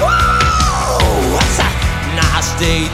Whoa, 0.00 1.38
it's 1.42 1.58
a 1.58 1.70
nice 2.16 2.50
day 2.58 2.88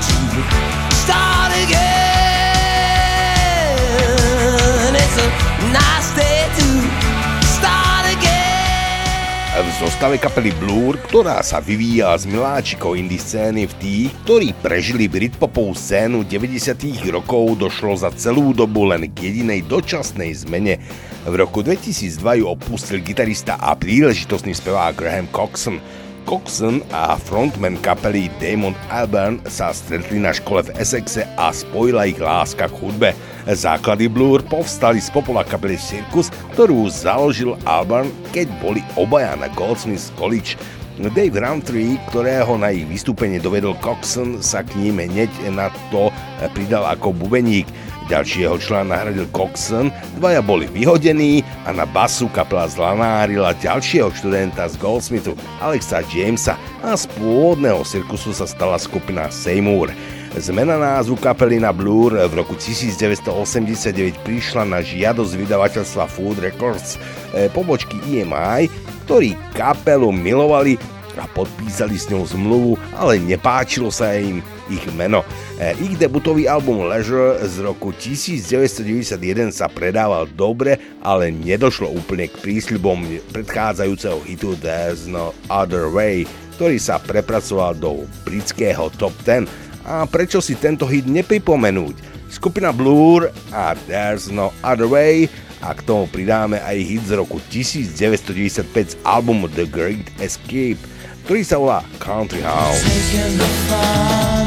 zostave 9.82 10.14
kapely 10.14 10.54
Blur, 10.62 10.94
ktorá 11.10 11.42
sa 11.42 11.58
vyvíjala 11.58 12.14
z 12.14 12.30
miláčikov 12.30 12.94
indie 12.94 13.18
scény 13.18 13.66
v 13.66 13.74
tých, 13.82 14.10
ktorí 14.22 14.54
prežili 14.62 15.10
Britpopovú 15.10 15.74
scénu 15.74 16.22
90 16.22 17.02
rokov, 17.10 17.58
došlo 17.58 17.98
za 17.98 18.14
celú 18.14 18.54
dobu 18.54 18.86
len 18.86 19.10
k 19.10 19.26
jedinej 19.26 19.66
dočasnej 19.66 20.38
zmene. 20.38 20.78
V 21.26 21.34
roku 21.34 21.66
2002 21.66 22.14
ju 22.14 22.44
opustil 22.46 23.02
gitarista 23.02 23.58
a 23.58 23.74
príležitostný 23.74 24.54
spevák 24.54 24.94
Graham 24.94 25.26
Coxon. 25.34 25.82
Coxon 26.30 26.78
a 26.94 27.18
frontman 27.18 27.74
kapely 27.82 28.30
Damon 28.38 28.78
Albarn 28.86 29.42
sa 29.50 29.74
stretli 29.74 30.22
na 30.22 30.30
škole 30.30 30.62
v 30.62 30.78
Essexe 30.78 31.26
a 31.34 31.50
spojila 31.50 32.06
ich 32.06 32.22
láska 32.22 32.70
k 32.70 32.78
hudbe. 32.78 33.10
Základy 33.42 34.06
Blur 34.06 34.42
povstali 34.46 35.02
z 35.02 35.10
popola 35.10 35.42
kapely 35.42 35.74
Circus, 35.74 36.30
ktorú 36.54 36.86
založil 36.86 37.58
Albarn, 37.66 38.10
keď 38.30 38.46
boli 38.62 38.80
obaja 38.94 39.34
na 39.34 39.50
Goldsmiths 39.58 40.14
College. 40.14 40.54
Dave 41.02 41.34
Roundtree, 41.34 41.98
ktorého 42.12 42.54
na 42.60 42.70
ich 42.70 42.86
vystúpenie 42.86 43.42
dovedol 43.42 43.74
Coxon, 43.82 44.38
sa 44.38 44.62
k 44.62 44.76
ním 44.78 45.02
hneď 45.02 45.32
na 45.50 45.72
to 45.90 46.14
pridal 46.54 46.86
ako 46.86 47.10
bubeník. 47.16 47.66
Ďalší 48.06 48.44
jeho 48.44 48.60
člen 48.60 48.92
nahradil 48.92 49.26
Coxon, 49.32 49.88
dvaja 50.20 50.44
boli 50.44 50.68
vyhodení 50.68 51.42
a 51.64 51.72
na 51.72 51.88
basu 51.88 52.28
kapela 52.30 52.68
zlanárila 52.68 53.56
ďalšieho 53.58 54.12
študenta 54.14 54.68
z 54.68 54.76
Goldsmithu, 54.78 55.32
Alexa 55.64 56.04
Jamesa 56.12 56.60
a 56.84 56.92
z 56.94 57.08
pôvodného 57.18 57.82
cirkusu 57.88 58.36
sa 58.36 58.46
stala 58.46 58.76
skupina 58.76 59.32
Seymour. 59.32 59.90
Zmena 60.32 60.80
názvu 60.80 61.20
kapely 61.20 61.60
na 61.60 61.76
Blur 61.76 62.16
v 62.16 62.32
roku 62.32 62.56
1989 62.56 64.24
prišla 64.24 64.64
na 64.64 64.80
žiadosť 64.80 65.36
vydavateľstva 65.36 66.08
Food 66.08 66.40
Records, 66.40 66.96
e, 67.36 67.52
pobočky 67.52 68.00
EMI, 68.08 68.64
ktorí 69.04 69.36
kapelu 69.52 70.08
milovali 70.08 70.80
a 71.20 71.28
podpísali 71.36 72.00
s 72.00 72.08
ňou 72.08 72.24
zmluvu, 72.24 72.80
ale 72.96 73.20
nepáčilo 73.20 73.92
sa 73.92 74.16
im 74.16 74.40
ich 74.72 74.80
meno. 74.96 75.20
E, 75.60 75.76
Ich 75.84 76.00
debutový 76.00 76.48
album 76.48 76.88
Leisure 76.88 77.36
z 77.44 77.60
roku 77.60 77.92
1991 77.92 79.52
sa 79.52 79.68
predával 79.68 80.24
dobre, 80.32 80.80
ale 81.04 81.28
nedošlo 81.28 81.92
úplne 81.92 82.32
k 82.32 82.40
prísľubom 82.40 83.04
predchádzajúceho 83.36 84.24
hitu 84.24 84.56
There's 84.64 85.04
No 85.04 85.36
Other 85.52 85.92
Way, 85.92 86.24
ktorý 86.56 86.80
sa 86.80 86.96
prepracoval 86.96 87.76
do 87.76 88.08
britského 88.24 88.88
top 88.96 89.12
10. 89.28 89.71
A 89.82 90.06
prečo 90.06 90.38
si 90.38 90.54
tento 90.54 90.86
hit 90.86 91.10
nepripomenúť? 91.10 92.12
Skupina 92.32 92.72
Blur 92.72 93.28
a 93.52 93.76
There's 93.84 94.32
No 94.32 94.56
Other 94.64 94.88
Way 94.88 95.28
a 95.62 95.76
k 95.76 95.84
tomu 95.86 96.10
pridáme 96.10 96.58
aj 96.62 96.76
hit 96.80 97.02
z 97.06 97.12
roku 97.18 97.38
1995 97.50 98.66
z 98.66 98.94
albumu 99.04 99.46
The 99.52 99.68
Great 99.68 100.08
Escape, 100.18 100.80
ktorý 101.28 101.42
sa 101.44 101.60
volá 101.60 101.80
Country 102.00 102.40
House. 102.40 102.82
Taking 102.82 103.36
the 103.38 103.50
fun 103.68 104.44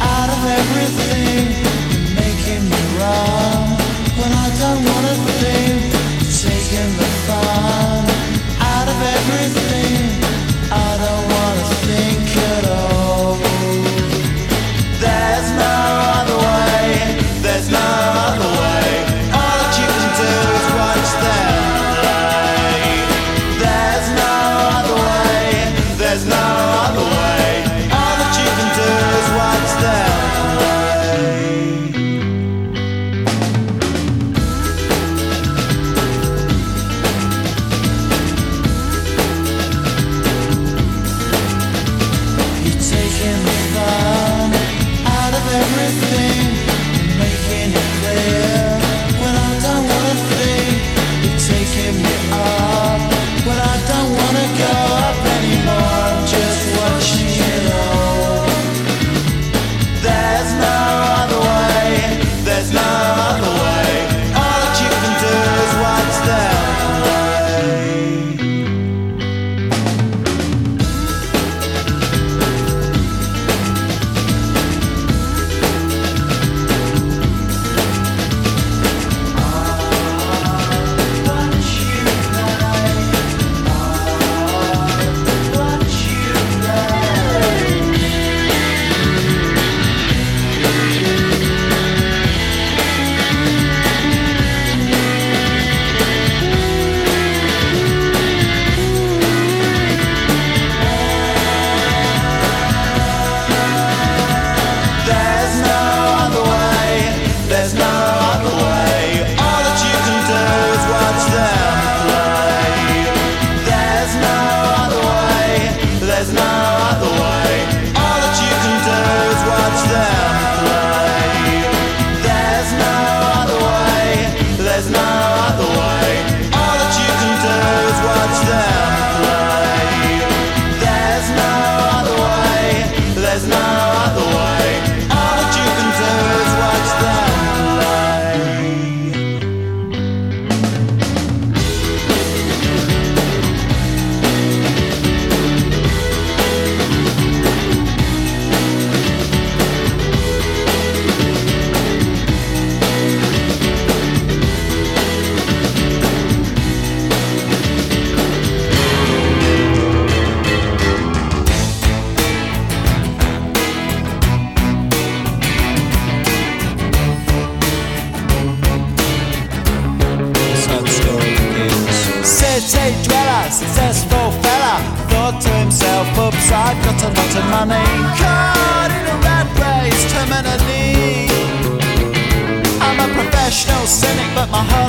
out 0.00 0.30
of 0.30 0.40
everything, 0.48 1.64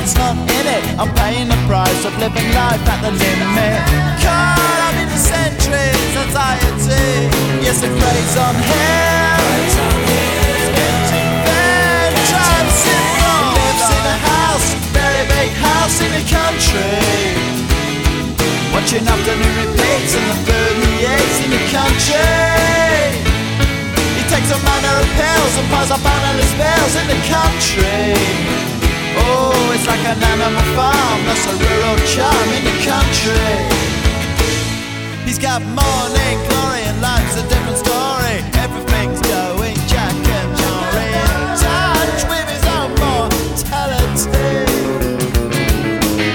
heart's 0.06 0.18
not 0.18 0.38
in 0.38 0.66
it. 0.70 0.84
I'm 0.99 1.10
paying 1.16 1.49
the 1.49 1.58
price 1.66 2.06
of 2.06 2.14
living 2.22 2.49
life 2.53 2.82
at 2.86 3.01
the 3.01 3.12
limit. 3.12 3.82
Caught 4.22 4.80
up 4.86 4.95
in 5.01 5.10
the 5.10 5.18
centuries, 5.18 6.14
anxiety. 6.14 7.26
Yes, 7.66 7.82
it 7.82 7.89
preys 7.89 8.36
on 8.38 8.53
him. 8.53 9.41
Empty 10.78 11.26
bed, 11.45 12.14
drives 12.30 12.82
him. 12.86 13.01
Lives 13.58 13.89
in 13.97 14.06
a 14.06 14.18
house, 14.30 14.68
very 14.93 15.26
big 15.26 15.49
house 15.58 15.97
in 16.01 16.12
the 16.14 16.24
country. 16.30 17.01
Watching 18.74 19.08
afternoon 19.08 19.56
repeats 19.58 20.14
and 20.14 20.26
the 20.30 20.38
food 20.45 20.76
he 20.86 21.10
eats 21.10 21.38
in 21.41 21.49
the 21.49 21.64
country. 21.74 22.30
He 24.18 24.24
takes 24.30 24.51
a 24.53 24.60
manner 24.62 24.95
of 25.01 25.08
pills 25.18 25.53
and 25.58 25.68
piles 25.74 25.89
up 25.89 26.06
analyst 26.06 26.53
bills 26.62 26.93
in 26.93 27.08
the 27.10 27.20
country. 27.26 28.74
An 30.16 30.24
animal 30.24 30.63
farm, 30.80 31.20
that's 31.28 31.45
a 31.45 31.55
rural 31.59 31.97
charm 32.07 32.47
in 32.55 32.63
the 32.63 32.78
country. 32.88 33.51
He's 35.26 35.38
got 35.38 35.59
morning 35.61 36.38
glory 36.47 36.88
and 36.88 37.01
life's 37.01 37.36
a 37.36 37.43
different 37.51 37.80
story. 37.84 38.39
Everything's 38.63 39.20
going 39.28 39.76
Jack 39.91 40.16
and 40.16 40.51
Jory 40.55 41.11
in 41.20 41.36
touch 41.59 42.22
with 42.32 42.47
his 42.47 42.63
own 42.72 42.95
mortality. 42.95 44.63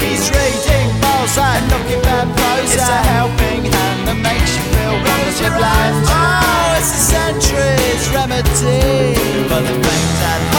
He's 0.05 0.29
reading 0.29 0.89
Mozart, 1.01 1.65
looking 1.73 2.03
bad 2.05 2.29
prose. 2.37 2.75
It's 2.77 2.85
a 2.85 3.01
helping 3.17 3.65
hand 3.65 4.01
that 4.09 4.19
makes 4.21 4.61
you 4.61 4.65
feel 4.77 4.93
wonderfully 4.93 5.57
blind. 5.57 6.05
Oh, 6.05 6.77
it's 6.77 6.93
a 6.93 7.01
century's 7.17 8.05
remedy 8.13 9.17
for 9.49 9.61
the 9.65 9.73
things 9.73 10.21
at 10.21 10.50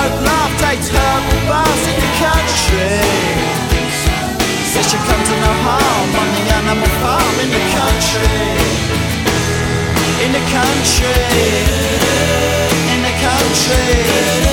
doesn't 0.00 0.24
laugh, 0.24 0.52
takes 0.60 0.88
herbal 0.88 1.40
baths 1.48 1.84
in 1.90 1.96
the 2.04 2.12
country. 2.24 2.96
Says 4.72 4.92
you 4.92 5.00
come 5.08 5.22
to 5.28 5.34
no 5.44 5.52
harm 5.66 6.10
on 6.20 6.28
the 6.36 6.42
animal 6.58 6.90
farm 7.02 7.36
in 7.44 7.50
the 7.56 7.64
country. 7.78 8.32
In 10.24 10.30
the 10.32 10.44
country. 10.56 11.20
In 12.92 13.00
the 13.08 13.14
country. 13.26 14.49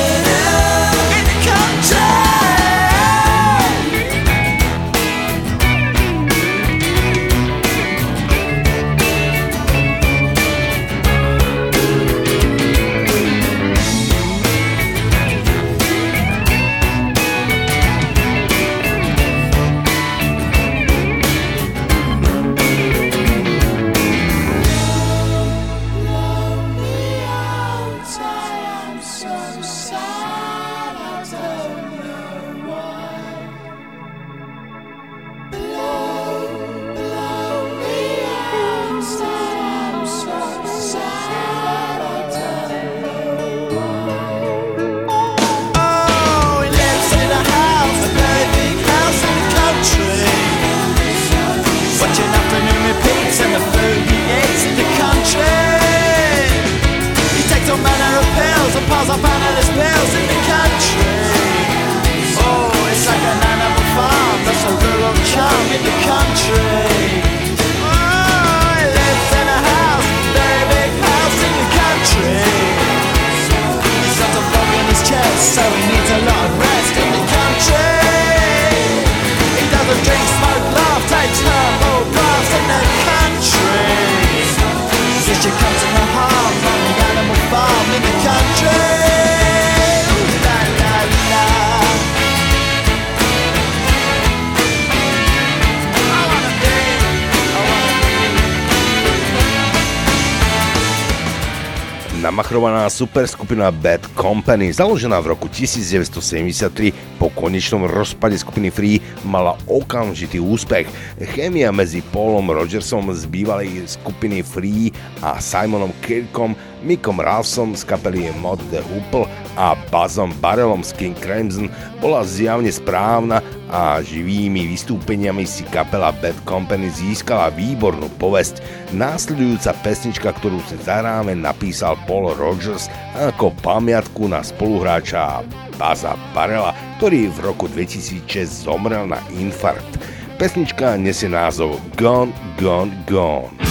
Namachrovaná 102.87 103.03
superskupina 103.03 103.67
Bad 103.67 104.07
Company, 104.15 104.71
založená 104.71 105.19
v 105.19 105.35
roku 105.35 105.51
1973 105.51 107.19
po 107.19 107.27
konečnom 107.35 107.83
rozpade 107.83 108.39
skupiny 108.39 108.71
Free, 108.71 109.03
mala 109.27 109.59
okamžitý 109.67 110.39
úspech. 110.39 110.87
Chémia 111.35 111.75
medzi 111.75 111.99
Paulom 111.99 112.47
Rogersom 112.47 113.11
z 113.11 113.27
bývalej 113.27 113.91
skupiny 113.91 114.39
Free 114.39 114.95
a 115.19 115.35
Simonom 115.35 115.91
Kirkom, 115.99 116.55
Mickom 116.79 117.19
Ralphom 117.19 117.75
z 117.75 117.83
kapely 117.83 118.31
Mod 118.39 118.63
the 118.71 118.79
Hoople 118.79 119.27
a 119.59 119.75
Buzzom 119.91 120.31
Barrelom 120.39 120.79
z 120.79 120.95
King 120.95 121.15
Crimson 121.19 121.67
bola 121.99 122.23
zjavne 122.23 122.71
správna 122.71 123.43
a 123.67 123.99
živými 123.99 124.71
vystúpeniami 124.71 125.43
si 125.43 125.67
kapela 125.67 126.15
Bad 126.15 126.35
Company 126.47 126.87
získala 126.87 127.51
výbornú 127.51 128.07
povesť. 128.15 128.63
Následujúca 128.95 129.75
pesnička, 129.83 130.29
ktorú 130.31 130.63
si 130.71 130.79
zahráme, 130.79 131.35
napísal 131.35 131.99
Paul 132.07 132.31
Rogers 132.35 132.87
ako 133.19 133.51
pamiatku 133.59 134.31
na 134.31 134.39
spoluhráča 134.39 135.43
Baza 135.75 136.15
Barela, 136.31 136.71
ktorý 136.97 137.27
v 137.35 137.37
roku 137.43 137.67
2006 137.67 138.65
zomrel 138.65 139.03
na 139.05 139.19
infarkt. 139.35 139.99
Pesnička 140.39 140.95
nesie 140.95 141.27
názov 141.27 141.81
Gone, 141.97 142.31
Gone, 142.61 142.93
Gone. 143.09 143.66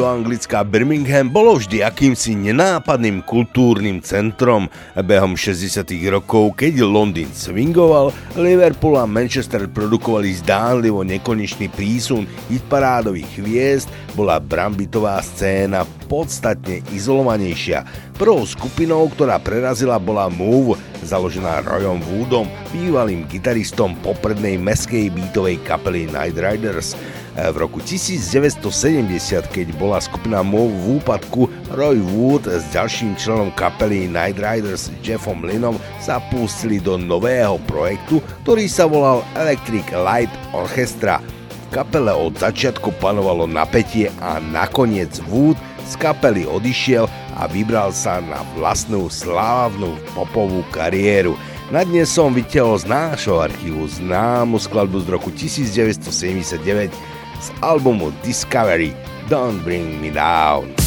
Druhé 0.00 0.16
mesto 0.16 0.16
Anglická 0.16 0.64
Birmingham 0.64 1.28
bolo 1.28 1.60
vždy 1.60 1.84
akýmsi 1.84 2.32
nenápadným 2.32 3.20
kultúrnym 3.20 4.00
centrom. 4.00 4.72
Behom 4.96 5.36
60 5.36 5.84
rokov, 6.08 6.56
keď 6.56 6.88
Londýn 6.88 7.28
swingoval, 7.28 8.08
Liverpool 8.32 8.96
a 8.96 9.04
Manchester 9.04 9.68
produkovali 9.68 10.40
zdánlivo 10.40 11.04
nekonečný 11.04 11.68
prísun 11.68 12.24
hitparádových 12.48 13.44
hviezd, 13.44 13.92
bola 14.16 14.40
brambitová 14.40 15.20
scéna 15.20 15.84
podstatne 16.08 16.80
izolovanejšia. 16.96 17.84
Prvou 18.16 18.48
skupinou, 18.48 19.04
ktorá 19.12 19.36
prerazila, 19.36 20.00
bola 20.00 20.32
Move, 20.32 20.80
založená 21.04 21.60
Royom 21.60 22.00
Woodom, 22.08 22.48
bývalým 22.72 23.28
gitaristom 23.28 23.92
poprednej 24.00 24.56
meskej 24.56 25.12
beatovej 25.12 25.60
kapely 25.68 26.08
Night 26.08 26.40
Riders. 26.40 26.96
V 27.38 27.56
roku 27.62 27.78
1970, 27.78 28.58
keď 29.54 29.66
bola 29.78 30.02
skupina 30.02 30.42
Move 30.42 30.74
v 30.74 30.86
úpadku, 30.98 31.46
Roy 31.70 32.02
Wood 32.02 32.50
s 32.50 32.66
ďalším 32.74 33.14
členom 33.14 33.54
kapely 33.54 34.10
Night 34.10 34.34
Riders 34.34 34.90
Jeffom 34.98 35.46
Linom 35.46 35.78
sa 36.02 36.18
pustili 36.34 36.82
do 36.82 36.98
nového 36.98 37.62
projektu, 37.70 38.18
ktorý 38.42 38.66
sa 38.66 38.90
volal 38.90 39.22
Electric 39.38 39.86
Light 39.94 40.32
Orchestra. 40.50 41.22
V 41.70 41.78
kapele 41.78 42.10
od 42.10 42.34
začiatku 42.34 42.98
panovalo 42.98 43.46
napätie 43.46 44.10
a 44.18 44.42
nakoniec 44.42 45.22
Wood 45.30 45.54
z 45.86 45.94
kapely 46.02 46.50
odišiel 46.50 47.06
a 47.38 47.46
vybral 47.46 47.94
sa 47.94 48.18
na 48.18 48.42
vlastnú 48.58 49.06
slávnu 49.06 49.94
popovú 50.18 50.66
kariéru. 50.74 51.38
Na 51.70 51.86
dnes 51.86 52.10
som 52.10 52.34
vytiahol 52.34 52.82
z 52.82 52.90
nášho 52.90 53.38
archívu 53.38 53.86
známu 53.86 54.58
skladbu 54.58 55.06
z 55.06 55.08
roku 55.14 55.30
1979 55.30 56.90
z 57.40 57.50
albumu 57.60 58.12
Discovery 58.24 58.92
Don't 59.28 59.62
Bring 59.64 60.02
Me 60.02 60.10
Down. 60.10 60.79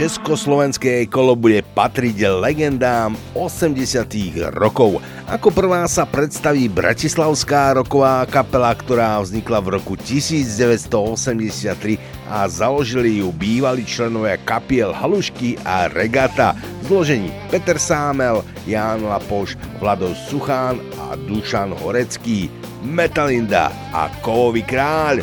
Československé 0.00 1.12
kolo 1.12 1.36
bude 1.36 1.60
patriť 1.76 2.40
legendám 2.40 3.20
80 3.36 4.08
rokov. 4.56 4.96
Ako 5.28 5.52
prvá 5.52 5.84
sa 5.92 6.08
predstaví 6.08 6.72
Bratislavská 6.72 7.76
roková 7.76 8.24
kapela, 8.24 8.72
ktorá 8.72 9.20
vznikla 9.20 9.60
v 9.60 9.68
roku 9.76 10.00
1983 10.00 12.00
a 12.32 12.48
založili 12.48 13.20
ju 13.20 13.28
bývalí 13.28 13.84
členovia 13.84 14.40
kapiel 14.40 14.88
Halušky 14.88 15.60
a 15.68 15.92
Regata 15.92 16.56
v 16.80 16.82
zložení 16.88 17.28
Peter 17.52 17.76
Sámel, 17.76 18.40
Ján 18.64 19.04
Lapoš, 19.04 19.60
Vlado 19.84 20.16
Suchán 20.16 20.80
a 20.96 21.12
Dušan 21.28 21.76
Horecký, 21.76 22.48
Metalinda 22.80 23.68
a 23.92 24.08
Kovový 24.24 24.64
kráľ. 24.64 25.20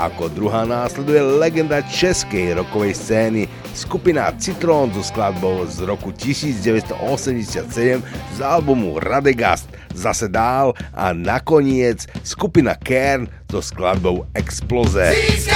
Ako 0.00 0.32
druhá 0.32 0.64
následuje 0.64 1.20
legenda 1.20 1.84
českej 1.84 2.56
rokovej 2.56 2.96
scény 2.96 3.65
skupina 3.76 4.32
Citrón 4.40 4.90
so 4.94 5.02
skladbou 5.02 5.66
z 5.68 5.80
roku 5.80 6.12
1987 6.12 8.02
z 8.34 8.40
albumu 8.40 8.98
Radegast 8.98 9.68
zase 9.94 10.28
dál 10.28 10.72
a 10.94 11.12
nakoniec 11.12 12.06
skupina 12.24 12.74
Kern 12.74 13.28
so 13.50 13.62
skladbou 13.62 14.26
Exploze. 14.34 15.12
Získal 15.14 15.55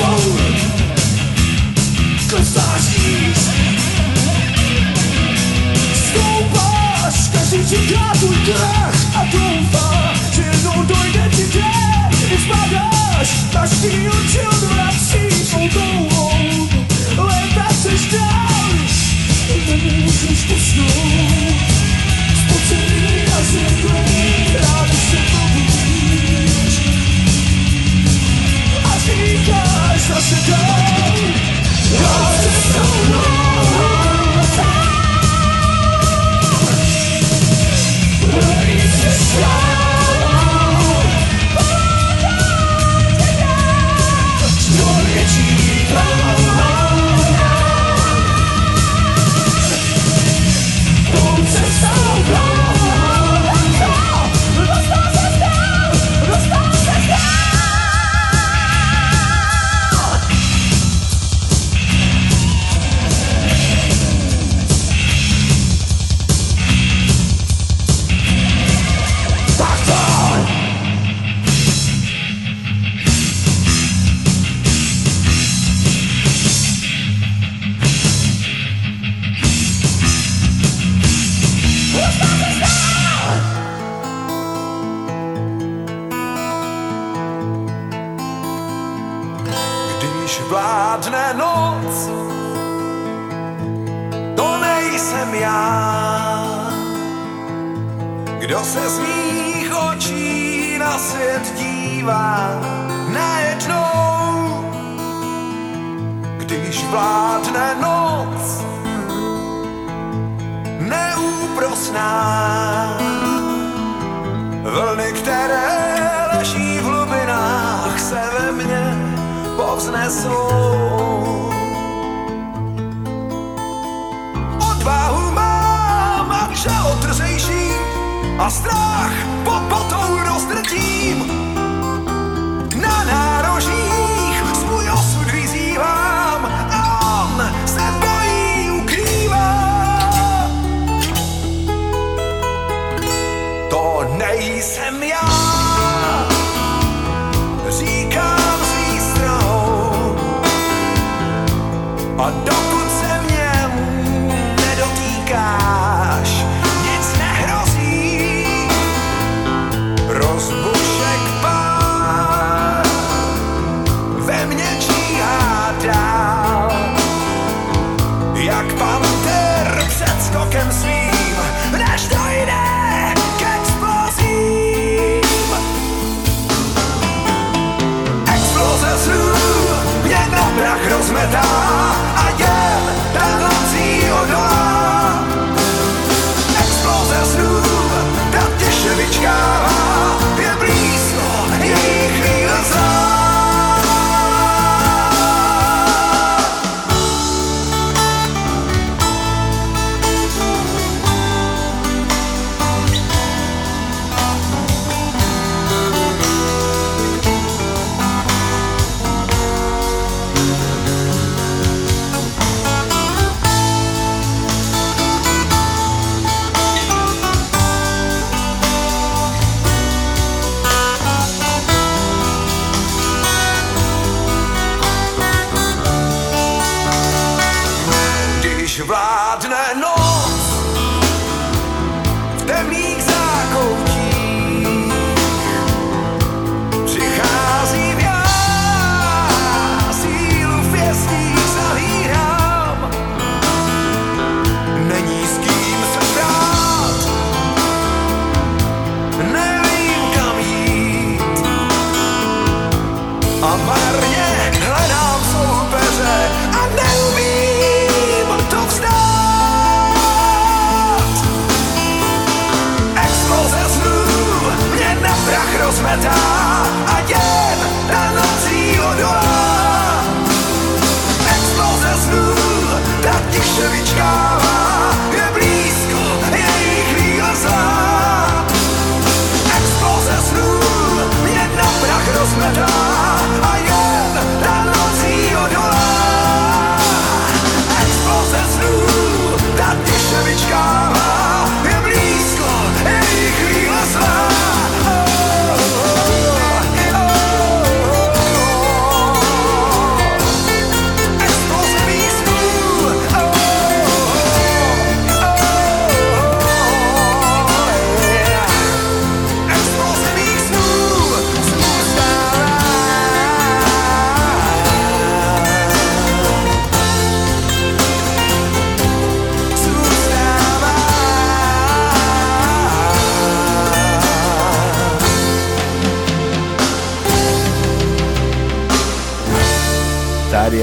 a 0.00 0.57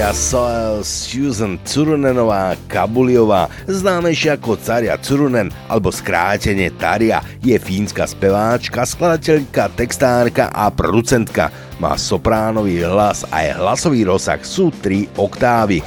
Tária 0.06 0.22
Soel, 0.22 0.86
Susan 0.86 1.57
Curunenová 1.65 2.53
Kabuliová, 2.69 3.49
známejšia 3.65 4.38
ako 4.38 4.53
Tária 4.53 5.02
Curunen 5.02 5.49
alebo 5.65 5.90
skrátenie 5.90 6.69
Tária, 6.77 7.26
je 7.41 7.57
fínska 7.57 8.06
speváčka, 8.06 8.86
skladateľka, 8.86 9.73
textárka 9.73 10.53
a 10.53 10.69
producentka. 10.69 11.49
Má 11.82 11.98
sopránový 11.98 12.86
hlas 12.86 13.26
a 13.34 13.49
aj 13.49 13.57
hlasový 13.57 14.06
rozsah 14.06 14.38
sú 14.45 14.69
3 14.69 15.18
oktávy. 15.18 15.82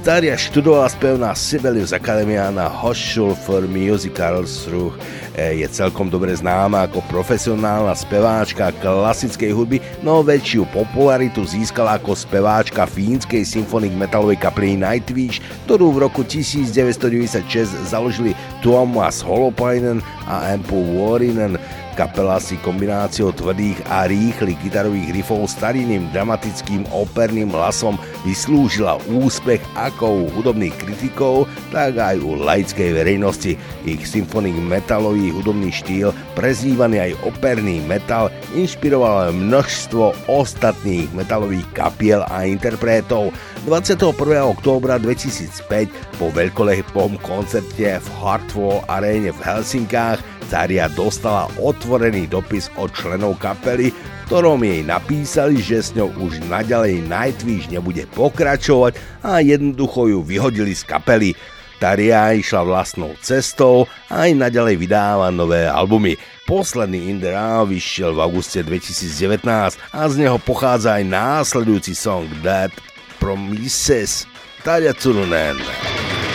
Tária 0.00 0.32
študovala 0.32 0.88
spev 0.88 1.20
na 1.20 1.36
Sibelius 1.36 1.92
Academia 1.92 2.48
na 2.48 2.72
Hochschule 2.72 3.36
for 3.36 3.68
Musical 3.68 4.48
Through 4.48 4.96
je 5.36 5.68
celkom 5.68 6.08
dobre 6.08 6.32
známa 6.32 6.88
ako 6.88 7.04
profesionálna 7.12 7.92
speváčka 7.92 8.72
klasickej 8.80 9.52
hudby, 9.52 9.76
no 10.00 10.24
väčšiu 10.24 10.64
popularitu 10.72 11.44
získala 11.44 12.00
ako 12.00 12.16
speváčka 12.16 12.88
fínskej 12.88 13.44
symfonik 13.44 13.92
metalovej 13.92 14.40
kapely 14.40 14.80
Nightwish, 14.80 15.44
ktorú 15.68 15.92
v 15.92 16.08
roku 16.08 16.24
1996 16.24 17.44
založili 17.92 18.32
Tuomas 18.64 19.20
Holopainen 19.20 20.00
a 20.24 20.48
Ampu 20.48 20.80
Warinen. 20.96 21.60
Kapela 22.00 22.40
si 22.40 22.56
kombináciou 22.64 23.28
tvrdých 23.28 23.76
a 23.92 24.08
rýchlych 24.08 24.56
gitarových 24.64 25.20
riffov 25.20 25.44
starým 25.44 26.08
dramatickým 26.16 26.88
operným 26.88 27.52
hlasom 27.52 28.00
vyslúžila 28.24 28.96
úspech 29.12 29.60
ako 29.76 30.24
u 30.24 30.32
hudobných 30.32 30.72
kritikov, 30.80 31.44
tak 31.68 32.00
aj 32.00 32.16
u 32.24 32.40
laickej 32.40 32.96
verejnosti. 32.96 33.52
Ich 33.84 34.00
symfonik 34.08 34.56
metalový 34.56 35.28
hudobný 35.28 35.68
štýl, 35.68 36.16
prezývaný 36.32 37.12
aj 37.12 37.20
operný 37.20 37.84
metal, 37.84 38.32
inšpiroval 38.56 39.36
množstvo 39.36 40.24
ostatných 40.24 41.12
metalových 41.12 41.68
kapiel 41.76 42.24
a 42.32 42.48
interpretov. 42.48 43.28
21. 43.68 44.16
októbra 44.48 44.96
2005 44.96 46.16
po 46.16 46.32
veľkolepom 46.32 47.20
koncerte 47.20 48.00
v 48.00 48.08
Hartwall 48.24 48.88
aréne 48.88 49.36
v 49.36 49.40
Helsinkách 49.44 50.40
Tária 50.50 50.90
dostala 50.90 51.46
otvorený 51.90 52.30
dopis 52.30 52.70
od 52.78 52.94
členov 52.94 53.42
kapely, 53.42 53.90
ktorom 54.30 54.62
jej 54.62 54.86
napísali, 54.86 55.58
že 55.58 55.82
s 55.82 55.90
ňou 55.98 56.14
už 56.22 56.38
naďalej 56.46 57.02
Nightwish 57.02 57.66
nebude 57.66 58.06
pokračovať 58.14 58.94
a 59.26 59.42
jednoducho 59.42 60.06
ju 60.06 60.22
vyhodili 60.22 60.70
z 60.70 60.86
kapely. 60.86 61.34
Taria 61.82 62.30
išla 62.30 62.62
vlastnou 62.62 63.18
cestou 63.18 63.90
a 64.06 64.30
aj 64.30 64.38
naďalej 64.38 64.78
vydáva 64.78 65.34
nové 65.34 65.66
albumy. 65.66 66.14
Posledný 66.46 67.10
In 67.10 67.18
The 67.18 67.34
Raw 67.34 67.66
vyšiel 67.66 68.14
v 68.14 68.22
auguste 68.22 68.62
2019 68.62 69.42
a 69.90 70.00
z 70.06 70.14
neho 70.14 70.38
pochádza 70.38 71.02
aj 71.02 71.10
následujúci 71.10 71.98
song 71.98 72.30
That 72.46 72.70
Promises. 73.18 74.30
Taria 74.62 74.94
Curunen. 74.94 75.58
Powerwolf 75.58 76.29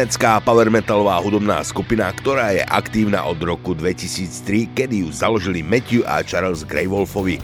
nemecká 0.00 0.40
power 0.40 0.72
metalová 0.72 1.20
hudobná 1.20 1.60
skupina, 1.60 2.08
ktorá 2.08 2.56
je 2.56 2.64
aktívna 2.64 3.20
od 3.28 3.36
roku 3.44 3.76
2003, 3.76 4.72
kedy 4.72 5.04
ju 5.04 5.12
založili 5.12 5.60
Matthew 5.60 6.08
a 6.08 6.24
Charles 6.24 6.64
Greywolfovi. 6.64 7.36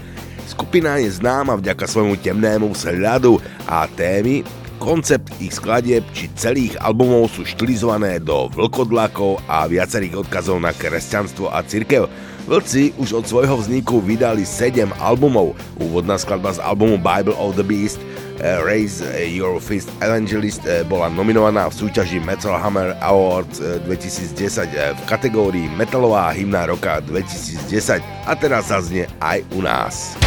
Skupina 0.48 0.96
je 0.96 1.12
známa 1.12 1.60
vďaka 1.60 1.84
svojmu 1.84 2.16
temnému 2.16 2.72
vzhľadu 2.72 3.36
a 3.68 3.84
témy, 3.92 4.40
koncept 4.80 5.28
ich 5.36 5.52
skladieb 5.52 6.00
či 6.16 6.32
celých 6.32 6.80
albumov 6.80 7.28
sú 7.28 7.44
štilizované 7.44 8.24
do 8.24 8.48
vlkodlakov 8.56 9.36
a 9.52 9.68
viacerých 9.68 10.24
odkazov 10.24 10.56
na 10.56 10.72
kresťanstvo 10.72 11.52
a 11.52 11.60
cirkev. 11.60 12.08
Vlci 12.48 12.96
už 12.96 13.20
od 13.20 13.24
svojho 13.28 13.60
vzniku 13.60 14.00
vydali 14.00 14.48
7 14.48 14.96
albumov. 14.96 15.52
Úvodná 15.76 16.16
skladba 16.16 16.56
z 16.56 16.64
albumu 16.64 16.96
Bible 16.96 17.36
of 17.36 17.52
the 17.60 17.66
Beast– 17.68 18.00
Raise 18.40 19.00
Your 19.28 19.60
Fist 19.60 19.88
Evangelist 20.00 20.66
eh, 20.66 20.84
bola 20.84 21.08
nominovaná 21.08 21.68
v 21.70 21.74
súťaži 21.74 22.20
Metal 22.20 22.56
Hammer 22.56 22.92
Awards 23.00 23.62
2010 23.84 24.72
eh, 24.72 24.92
v 24.92 25.00
kategórii 25.08 25.66
Metalová 25.76 26.32
hymna 26.32 26.68
roka 26.68 27.00
2010 27.04 28.02
a 28.02 28.32
teraz 28.36 28.68
zaznie 28.68 29.06
aj 29.20 29.40
u 29.54 29.60
nás. 29.64 30.18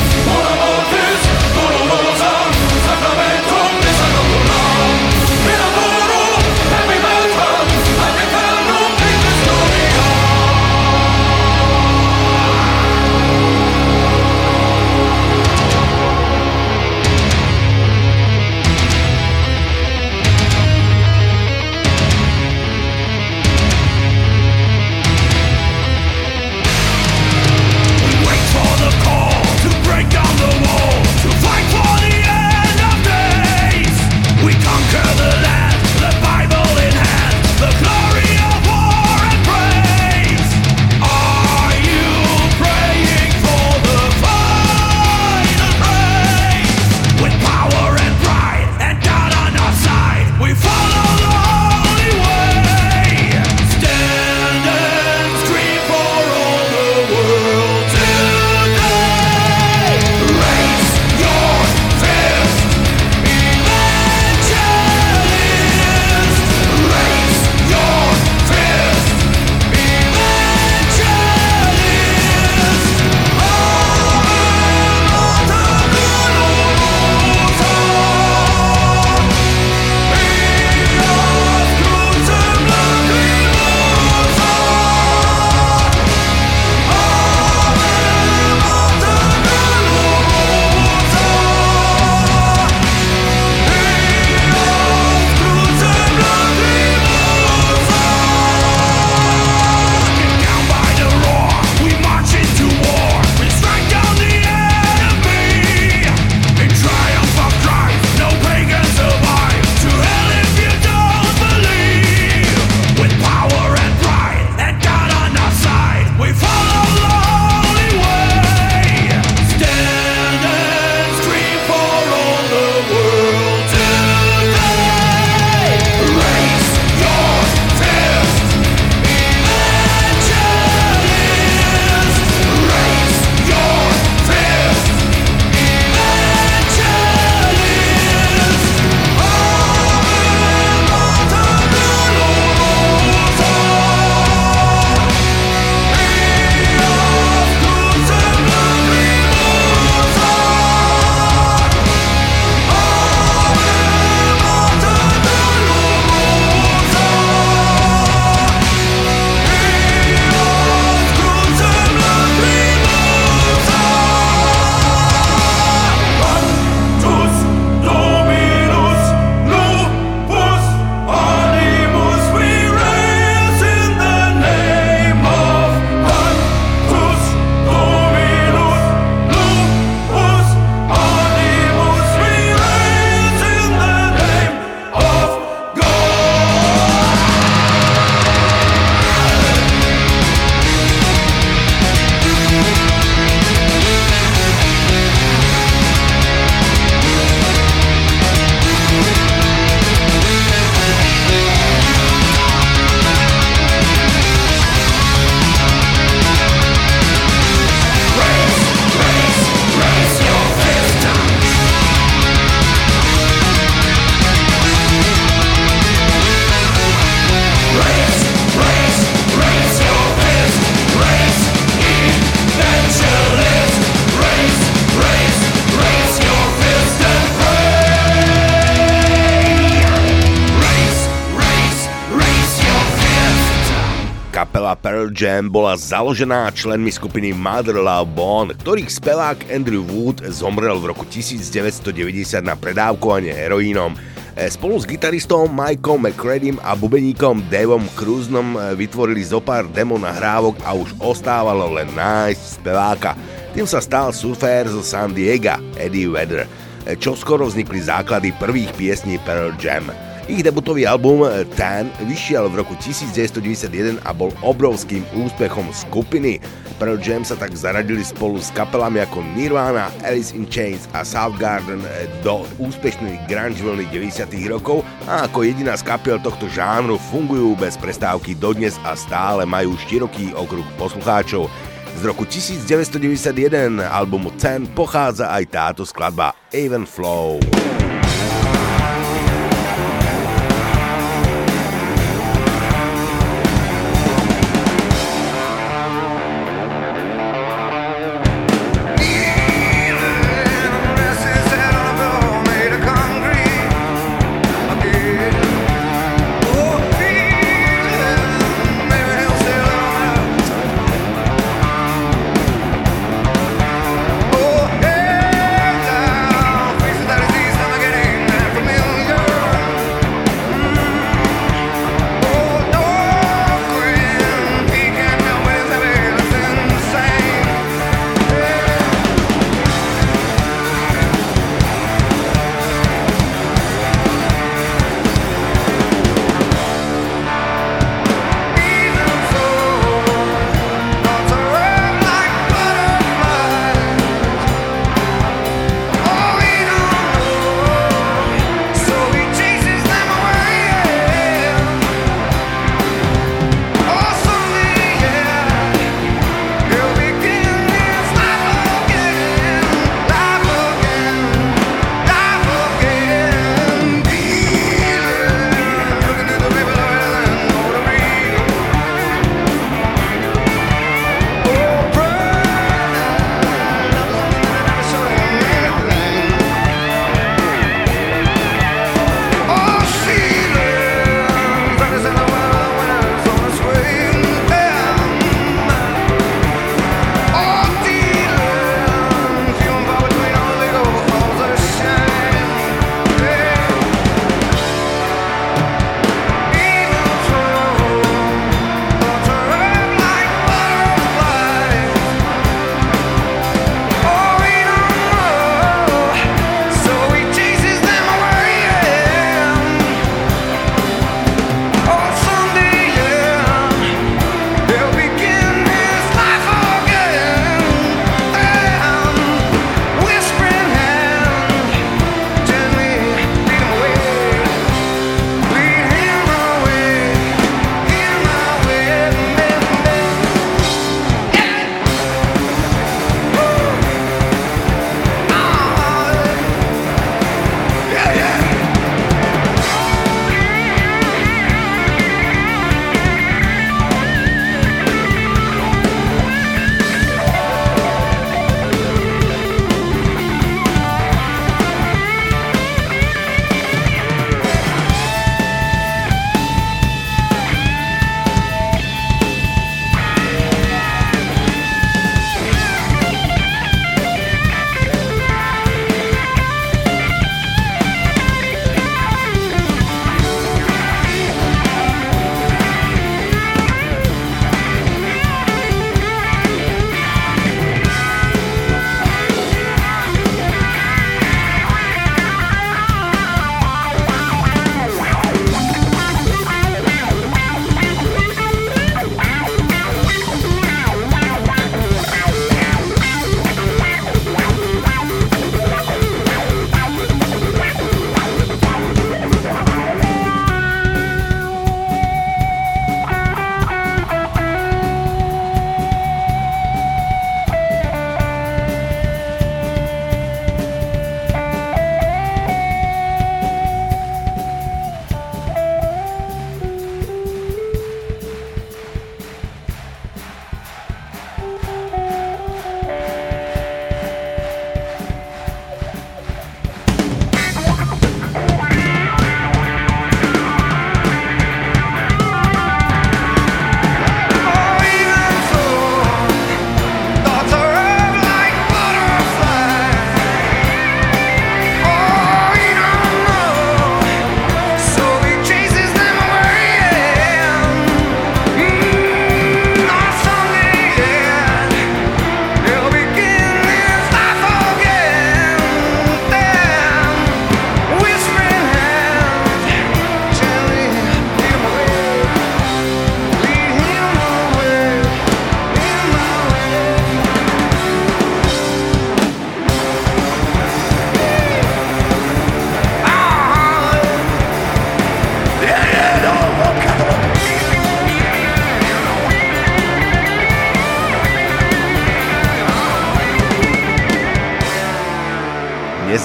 Jam 235.19 235.51
bola 235.51 235.75
založená 235.75 236.47
členmi 236.55 236.95
skupiny 236.95 237.35
Mother 237.35 237.75
Love 237.75 238.07
Bone, 238.15 238.55
ktorých 238.55 238.87
spevák 238.87 239.51
Andrew 239.51 239.83
Wood 239.83 240.23
zomrel 240.31 240.79
v 240.79 240.95
roku 240.95 241.03
1990 241.03 242.39
na 242.39 242.55
predávkovanie 242.55 243.35
heroínom. 243.35 243.99
E, 244.39 244.47
spolu 244.47 244.79
s 244.79 244.87
gitaristom 244.87 245.51
Mikeom 245.51 246.07
McCreadym 246.07 246.55
a 246.63 246.71
bubeníkom 246.71 247.51
Davom 247.51 247.83
Cruznom 247.99 248.55
e, 248.55 248.79
vytvorili 248.79 249.19
zo 249.19 249.43
pár 249.43 249.67
demo 249.67 249.99
nahrávok 249.99 250.63
a 250.63 250.71
už 250.71 250.95
ostávalo 251.03 251.67
len 251.67 251.91
nájsť 251.99 252.63
speváka. 252.63 253.11
Tým 253.51 253.67
sa 253.67 253.83
stal 253.83 254.15
surfér 254.15 254.71
zo 254.71 254.79
San 254.79 255.11
Diego, 255.11 255.59
Eddie 255.75 256.07
Vedder. 256.07 256.47
E, 256.87 256.95
čo 256.95 257.19
skoro 257.19 257.43
vznikli 257.43 257.83
základy 257.83 258.31
prvých 258.39 258.71
piesní 258.71 259.19
Pearl 259.27 259.51
Jam. 259.59 260.08
Ich 260.29 260.45
debutový 260.45 260.85
album 260.85 261.25
Tan 261.57 261.89
vyšiel 262.05 262.53
v 262.53 262.61
roku 262.61 262.77
1991 262.77 263.97
a 264.05 264.13
bol 264.13 264.29
obrovským 264.45 265.01
úspechom 265.17 265.73
skupiny. 265.73 266.37
Pearl 266.77 267.01
Jam 267.01 267.25
sa 267.25 267.33
tak 267.33 267.57
zaradili 267.57 268.05
spolu 268.05 268.37
s 268.37 268.53
kapelami 268.53 269.01
ako 269.01 269.25
Nirvana, 269.33 269.89
Alice 270.05 270.37
in 270.37 270.45
Chains 270.45 270.85
a 270.93 271.01
Soundgarden 271.01 271.81
do 272.21 272.45
úspešných 272.61 273.25
grunge 273.25 273.57
vlny 273.65 273.89
90. 273.89 274.29
rokov 274.53 274.85
a 275.09 275.25
ako 275.25 275.49
jediná 275.49 275.73
z 275.73 275.81
kapiel 275.81 276.21
tohto 276.21 276.45
žánru 276.45 277.01
fungujú 277.09 277.57
bez 277.57 277.73
prestávky 277.81 278.37
dodnes 278.37 278.77
a 278.85 278.93
stále 278.93 279.49
majú 279.49 279.73
široký 279.89 280.37
okruh 280.37 280.65
poslucháčov. 280.77 281.49
Z 281.97 282.05
roku 282.05 282.29
1991 282.29 283.81
albumu 283.81 284.29
Ten 284.37 284.69
pochádza 284.77 285.33
aj 285.33 285.43
táto 285.49 285.81
skladba 285.89 286.37
Even 286.53 286.85
Flow. 286.85 287.41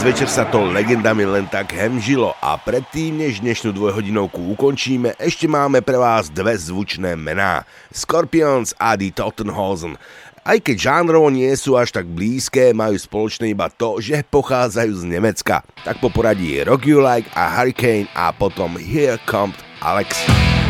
Večer 0.05 0.29
sa 0.29 0.45
to 0.45 0.69
legendami 0.69 1.25
len 1.25 1.49
tak 1.49 1.73
hemžilo 1.73 2.37
a 2.45 2.61
predtým, 2.61 3.25
než 3.25 3.41
dnešnú 3.41 3.73
dvojhodinovku 3.73 4.53
ukončíme, 4.53 5.17
ešte 5.17 5.49
máme 5.49 5.81
pre 5.81 5.97
vás 5.97 6.29
dve 6.29 6.53
zvučné 6.61 7.17
mená. 7.17 7.65
Scorpions 7.89 8.77
a 8.77 9.01
Die 9.01 9.09
Tottenhausen. 9.09 9.97
Aj 10.45 10.61
keď 10.61 10.77
žánrovo 10.77 11.33
nie 11.33 11.49
sú 11.57 11.81
až 11.81 11.97
tak 11.97 12.05
blízke, 12.05 12.77
majú 12.77 13.01
spoločné 13.01 13.57
iba 13.57 13.73
to, 13.73 13.97
že 13.97 14.21
pochádzajú 14.29 14.93
z 14.93 15.05
Nemecka. 15.09 15.65
Tak 15.89 16.05
po 16.05 16.13
poradí 16.13 16.61
Rock 16.61 16.85
You 16.85 17.01
Like 17.01 17.33
a 17.33 17.49
Hurricane 17.49 18.05
a 18.13 18.29
potom 18.29 18.77
Here 18.77 19.17
Comes 19.25 19.57
Alex. 19.81 20.29
In 20.29 20.64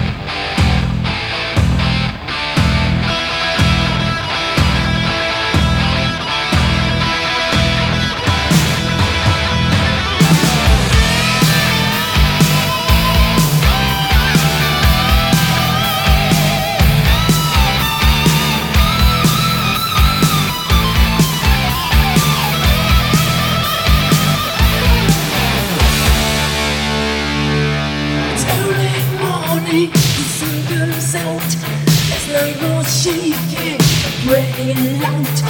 light. 34.74 35.43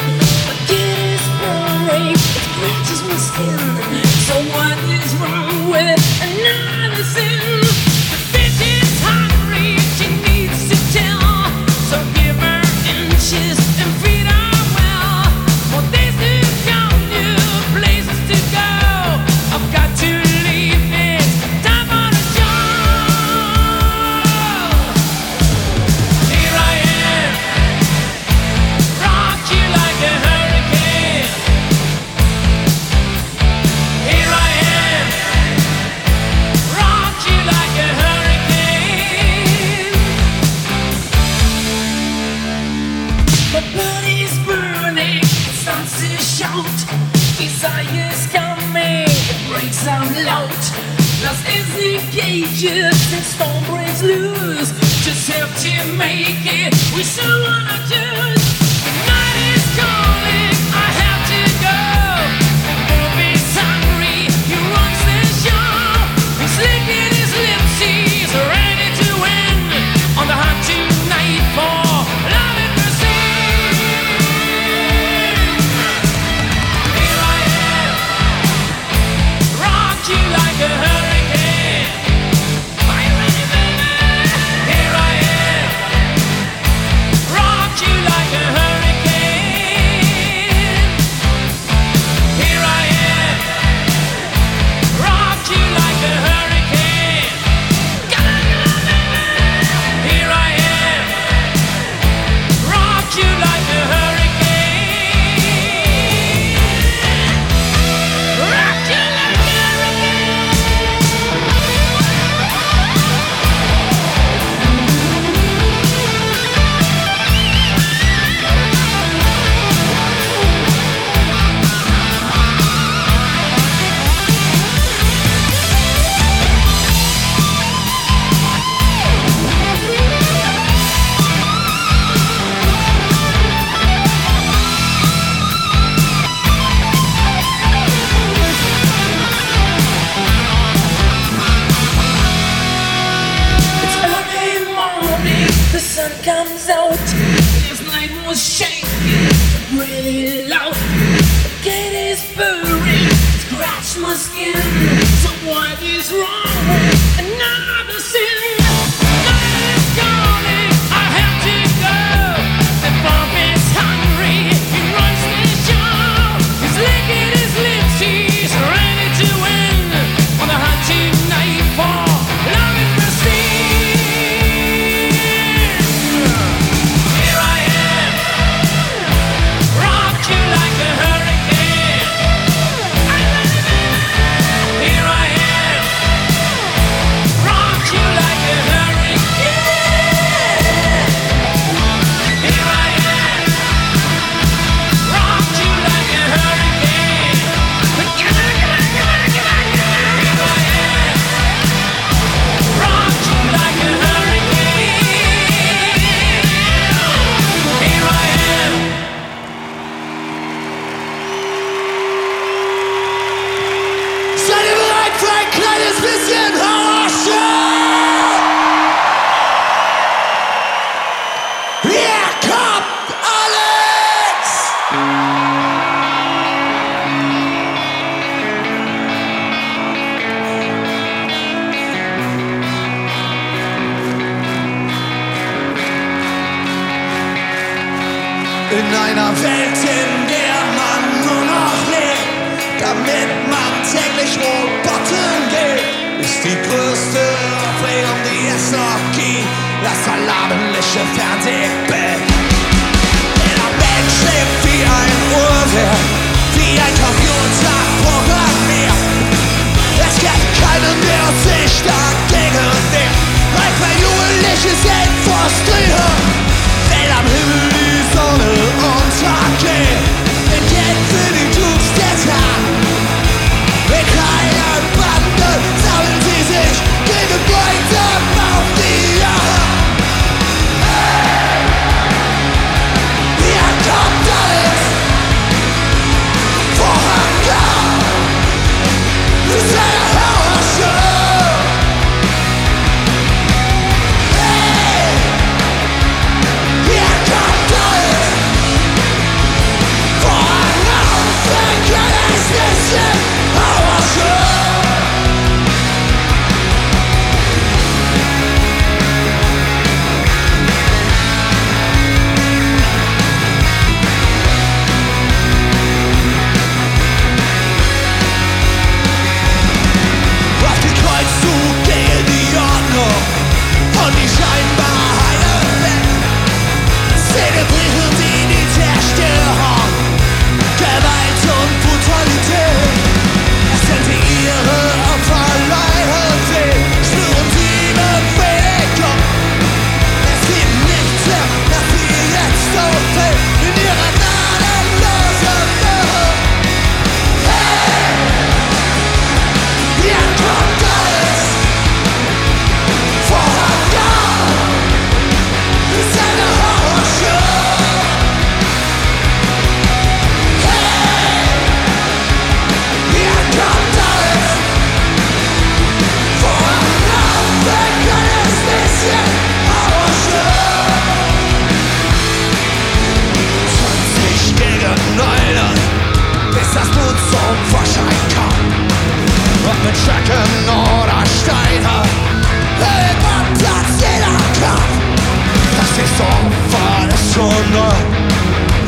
som 386.16 386.52
for 386.70 387.06
det 387.10 387.18
sunde 387.32 387.88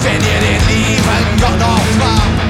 Vælge 0.05 0.37
dit 0.45 0.63
liv, 0.71 1.03
han 1.11 1.25
går 1.41 1.57
nok 1.65 1.85
fra 1.99 2.46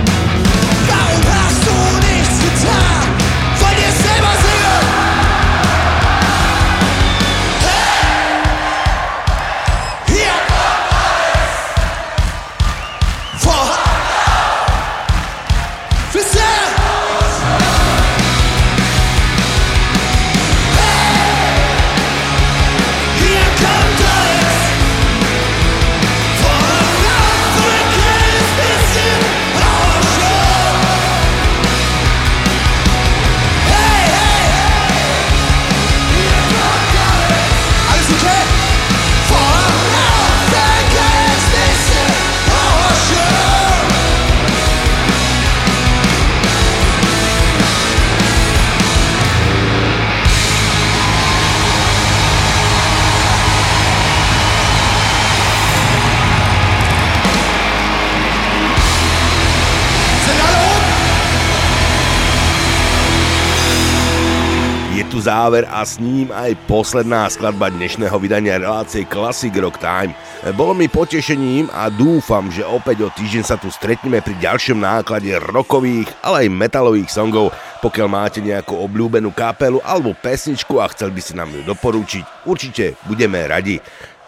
záver 65.46 65.62
a 65.70 65.86
s 65.86 66.02
ním 66.02 66.26
aj 66.34 66.58
posledná 66.66 67.30
skladba 67.30 67.70
dnešného 67.70 68.18
vydania 68.18 68.58
relácie 68.58 69.06
Classic 69.06 69.54
Rock 69.54 69.78
Time. 69.78 70.10
Bolo 70.58 70.74
mi 70.74 70.90
potešením 70.90 71.70
a 71.70 71.86
dúfam, 71.86 72.50
že 72.50 72.66
opäť 72.66 73.06
o 73.06 73.14
týždeň 73.14 73.44
sa 73.46 73.54
tu 73.54 73.70
stretneme 73.70 74.18
pri 74.26 74.34
ďalšom 74.42 74.82
náklade 74.82 75.30
rokových, 75.38 76.10
ale 76.18 76.50
aj 76.50 76.50
metalových 76.50 77.14
songov. 77.14 77.54
Pokiaľ 77.78 78.08
máte 78.10 78.42
nejakú 78.42 78.74
obľúbenú 78.74 79.30
kapelu 79.30 79.78
alebo 79.86 80.18
pesničku 80.18 80.82
a 80.82 80.90
chcel 80.90 81.14
by 81.14 81.22
si 81.22 81.38
nám 81.38 81.54
ju 81.54 81.62
doporučiť, 81.62 82.42
určite 82.50 82.98
budeme 83.06 83.46
radi. 83.46 83.78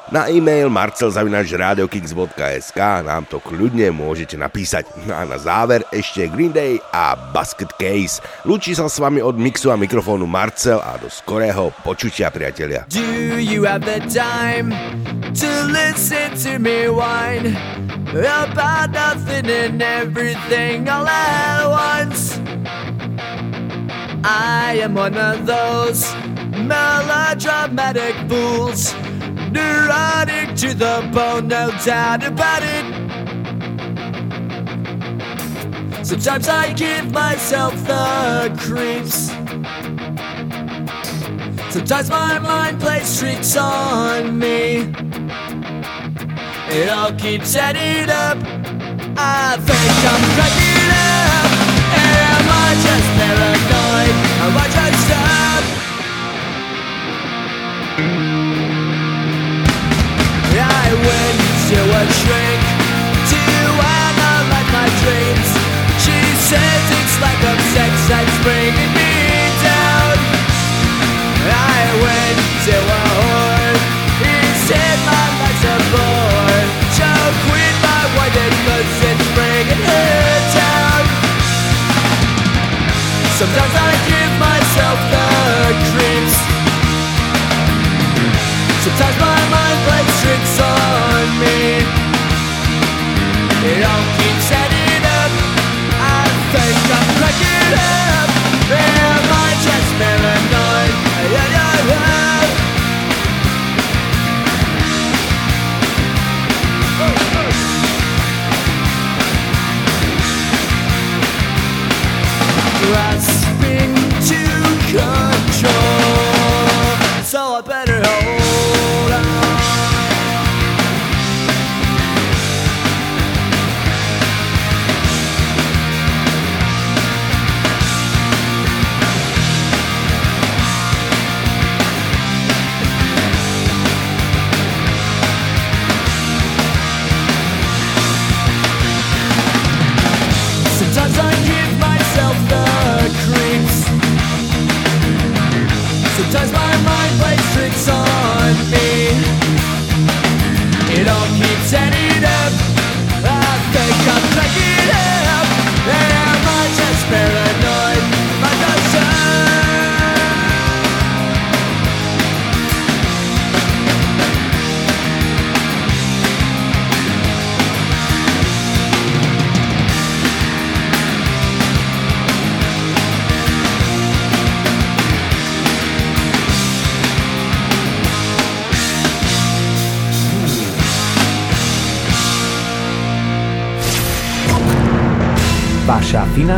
Na 0.09 0.33
e-mail 0.33 0.73
marcelzavinačradiokix.sk 0.73 2.81
nám 3.05 3.29
to 3.29 3.45
kľudne 3.45 3.93
môžete 3.93 4.41
napísať. 4.41 4.89
No 5.05 5.13
a 5.13 5.29
na 5.29 5.37
záver 5.37 5.85
ešte 5.93 6.33
Green 6.33 6.49
Day 6.49 6.81
a 6.97 7.13
Basket 7.13 7.69
Case. 7.77 8.25
Lúči 8.49 8.73
sa 8.73 8.89
s 8.89 8.97
vami 8.97 9.21
od 9.21 9.37
mixu 9.37 9.69
a 9.69 9.77
mikrofónu 9.77 10.25
Marcel 10.25 10.81
a 10.81 10.97
do 10.97 11.13
skorého 11.13 11.77
počutia, 11.85 12.33
priatelia. 12.33 12.89
Do 12.89 13.37
you 13.37 13.69
have 13.69 13.85
the 13.85 14.01
time 14.09 14.73
to 15.37 15.51
listen 15.69 16.33
to 16.41 16.57
me 16.57 16.89
whine 16.89 17.53
about 18.17 18.97
nothing 18.97 19.45
and 19.45 19.77
everything 19.85 20.89
all 20.89 21.05
at 21.05 21.69
once? 21.69 22.41
I 24.25 24.81
am 24.81 24.97
one 24.97 25.21
of 25.21 25.45
those 25.45 26.09
melodramatic 26.65 28.17
fools, 28.29 28.93
neurotic 29.53 30.55
to 30.57 30.75
the 30.75 31.09
bone, 31.13 31.49
no 31.49 31.71
doubt 31.85 32.25
about 32.25 32.63
it. 32.63 32.85
Sometimes 36.05 36.49
I 36.49 36.73
give 36.73 37.13
myself 37.13 37.75
the 37.87 38.55
creeps. 38.59 39.29
Sometimes 41.73 42.09
my 42.11 42.39
mind 42.39 42.81
plays 42.81 43.19
tricks 43.19 43.57
on 43.57 44.39
me. 44.39 44.93
It 46.71 46.89
all 46.89 47.13
keeps 47.13 47.55
adding 47.57 48.11
up. 48.11 48.39
I 49.17 49.57
think 49.69 50.05
I'm 50.13 50.23
cracking 50.37 50.93
up. 50.97 51.51
Am 51.93 52.47
I 52.49 52.69
just 52.87 53.09
paranoid? 53.19 54.15
Am 54.45 54.57
I 54.57 54.78
went 61.69 61.85
to 61.85 61.97
a 61.97 62.13
shrink 62.13 62.61
to 63.29 63.37
analyze 63.37 64.71
my 64.73 64.89
dreams. 65.05 65.49
She 66.01 66.17
says 66.49 66.83
it's 66.97 67.17
like 67.21 67.41
a 67.45 67.55
sex 67.75 67.93
that's 68.09 68.39
bringing 68.43 68.93
me 68.97 69.13
down. 69.61 70.17
mine 72.01 72.37
till 72.65 72.83
we're 72.89 73.09
whore. 73.21 73.77
He 74.23 74.37
said 74.67 74.97
my 75.05 75.25
life's 75.41 75.65
a 75.65 75.77
bore. 75.93 76.65
So 76.97 77.11
quit 77.45 77.75
my 77.85 78.03
it's 79.05 79.29
bringing 79.37 79.83
her 79.89 80.41
down. 80.57 81.05
Sometimes 83.37 83.75
I 83.77 83.98
like 97.29 97.43
it 97.43 97.79
has. 97.79 99.08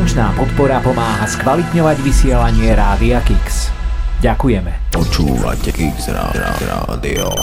Finančná 0.00 0.32
podpora 0.32 0.80
pomáha 0.80 1.28
skvalitňovať 1.28 2.00
vysielanie 2.00 2.72
Rádia 2.72 3.20
Kix. 3.20 3.68
Ďakujeme. 4.24 4.96
Počúvate 4.96 5.76
Kix 5.76 6.08
Rádio. 6.08 7.36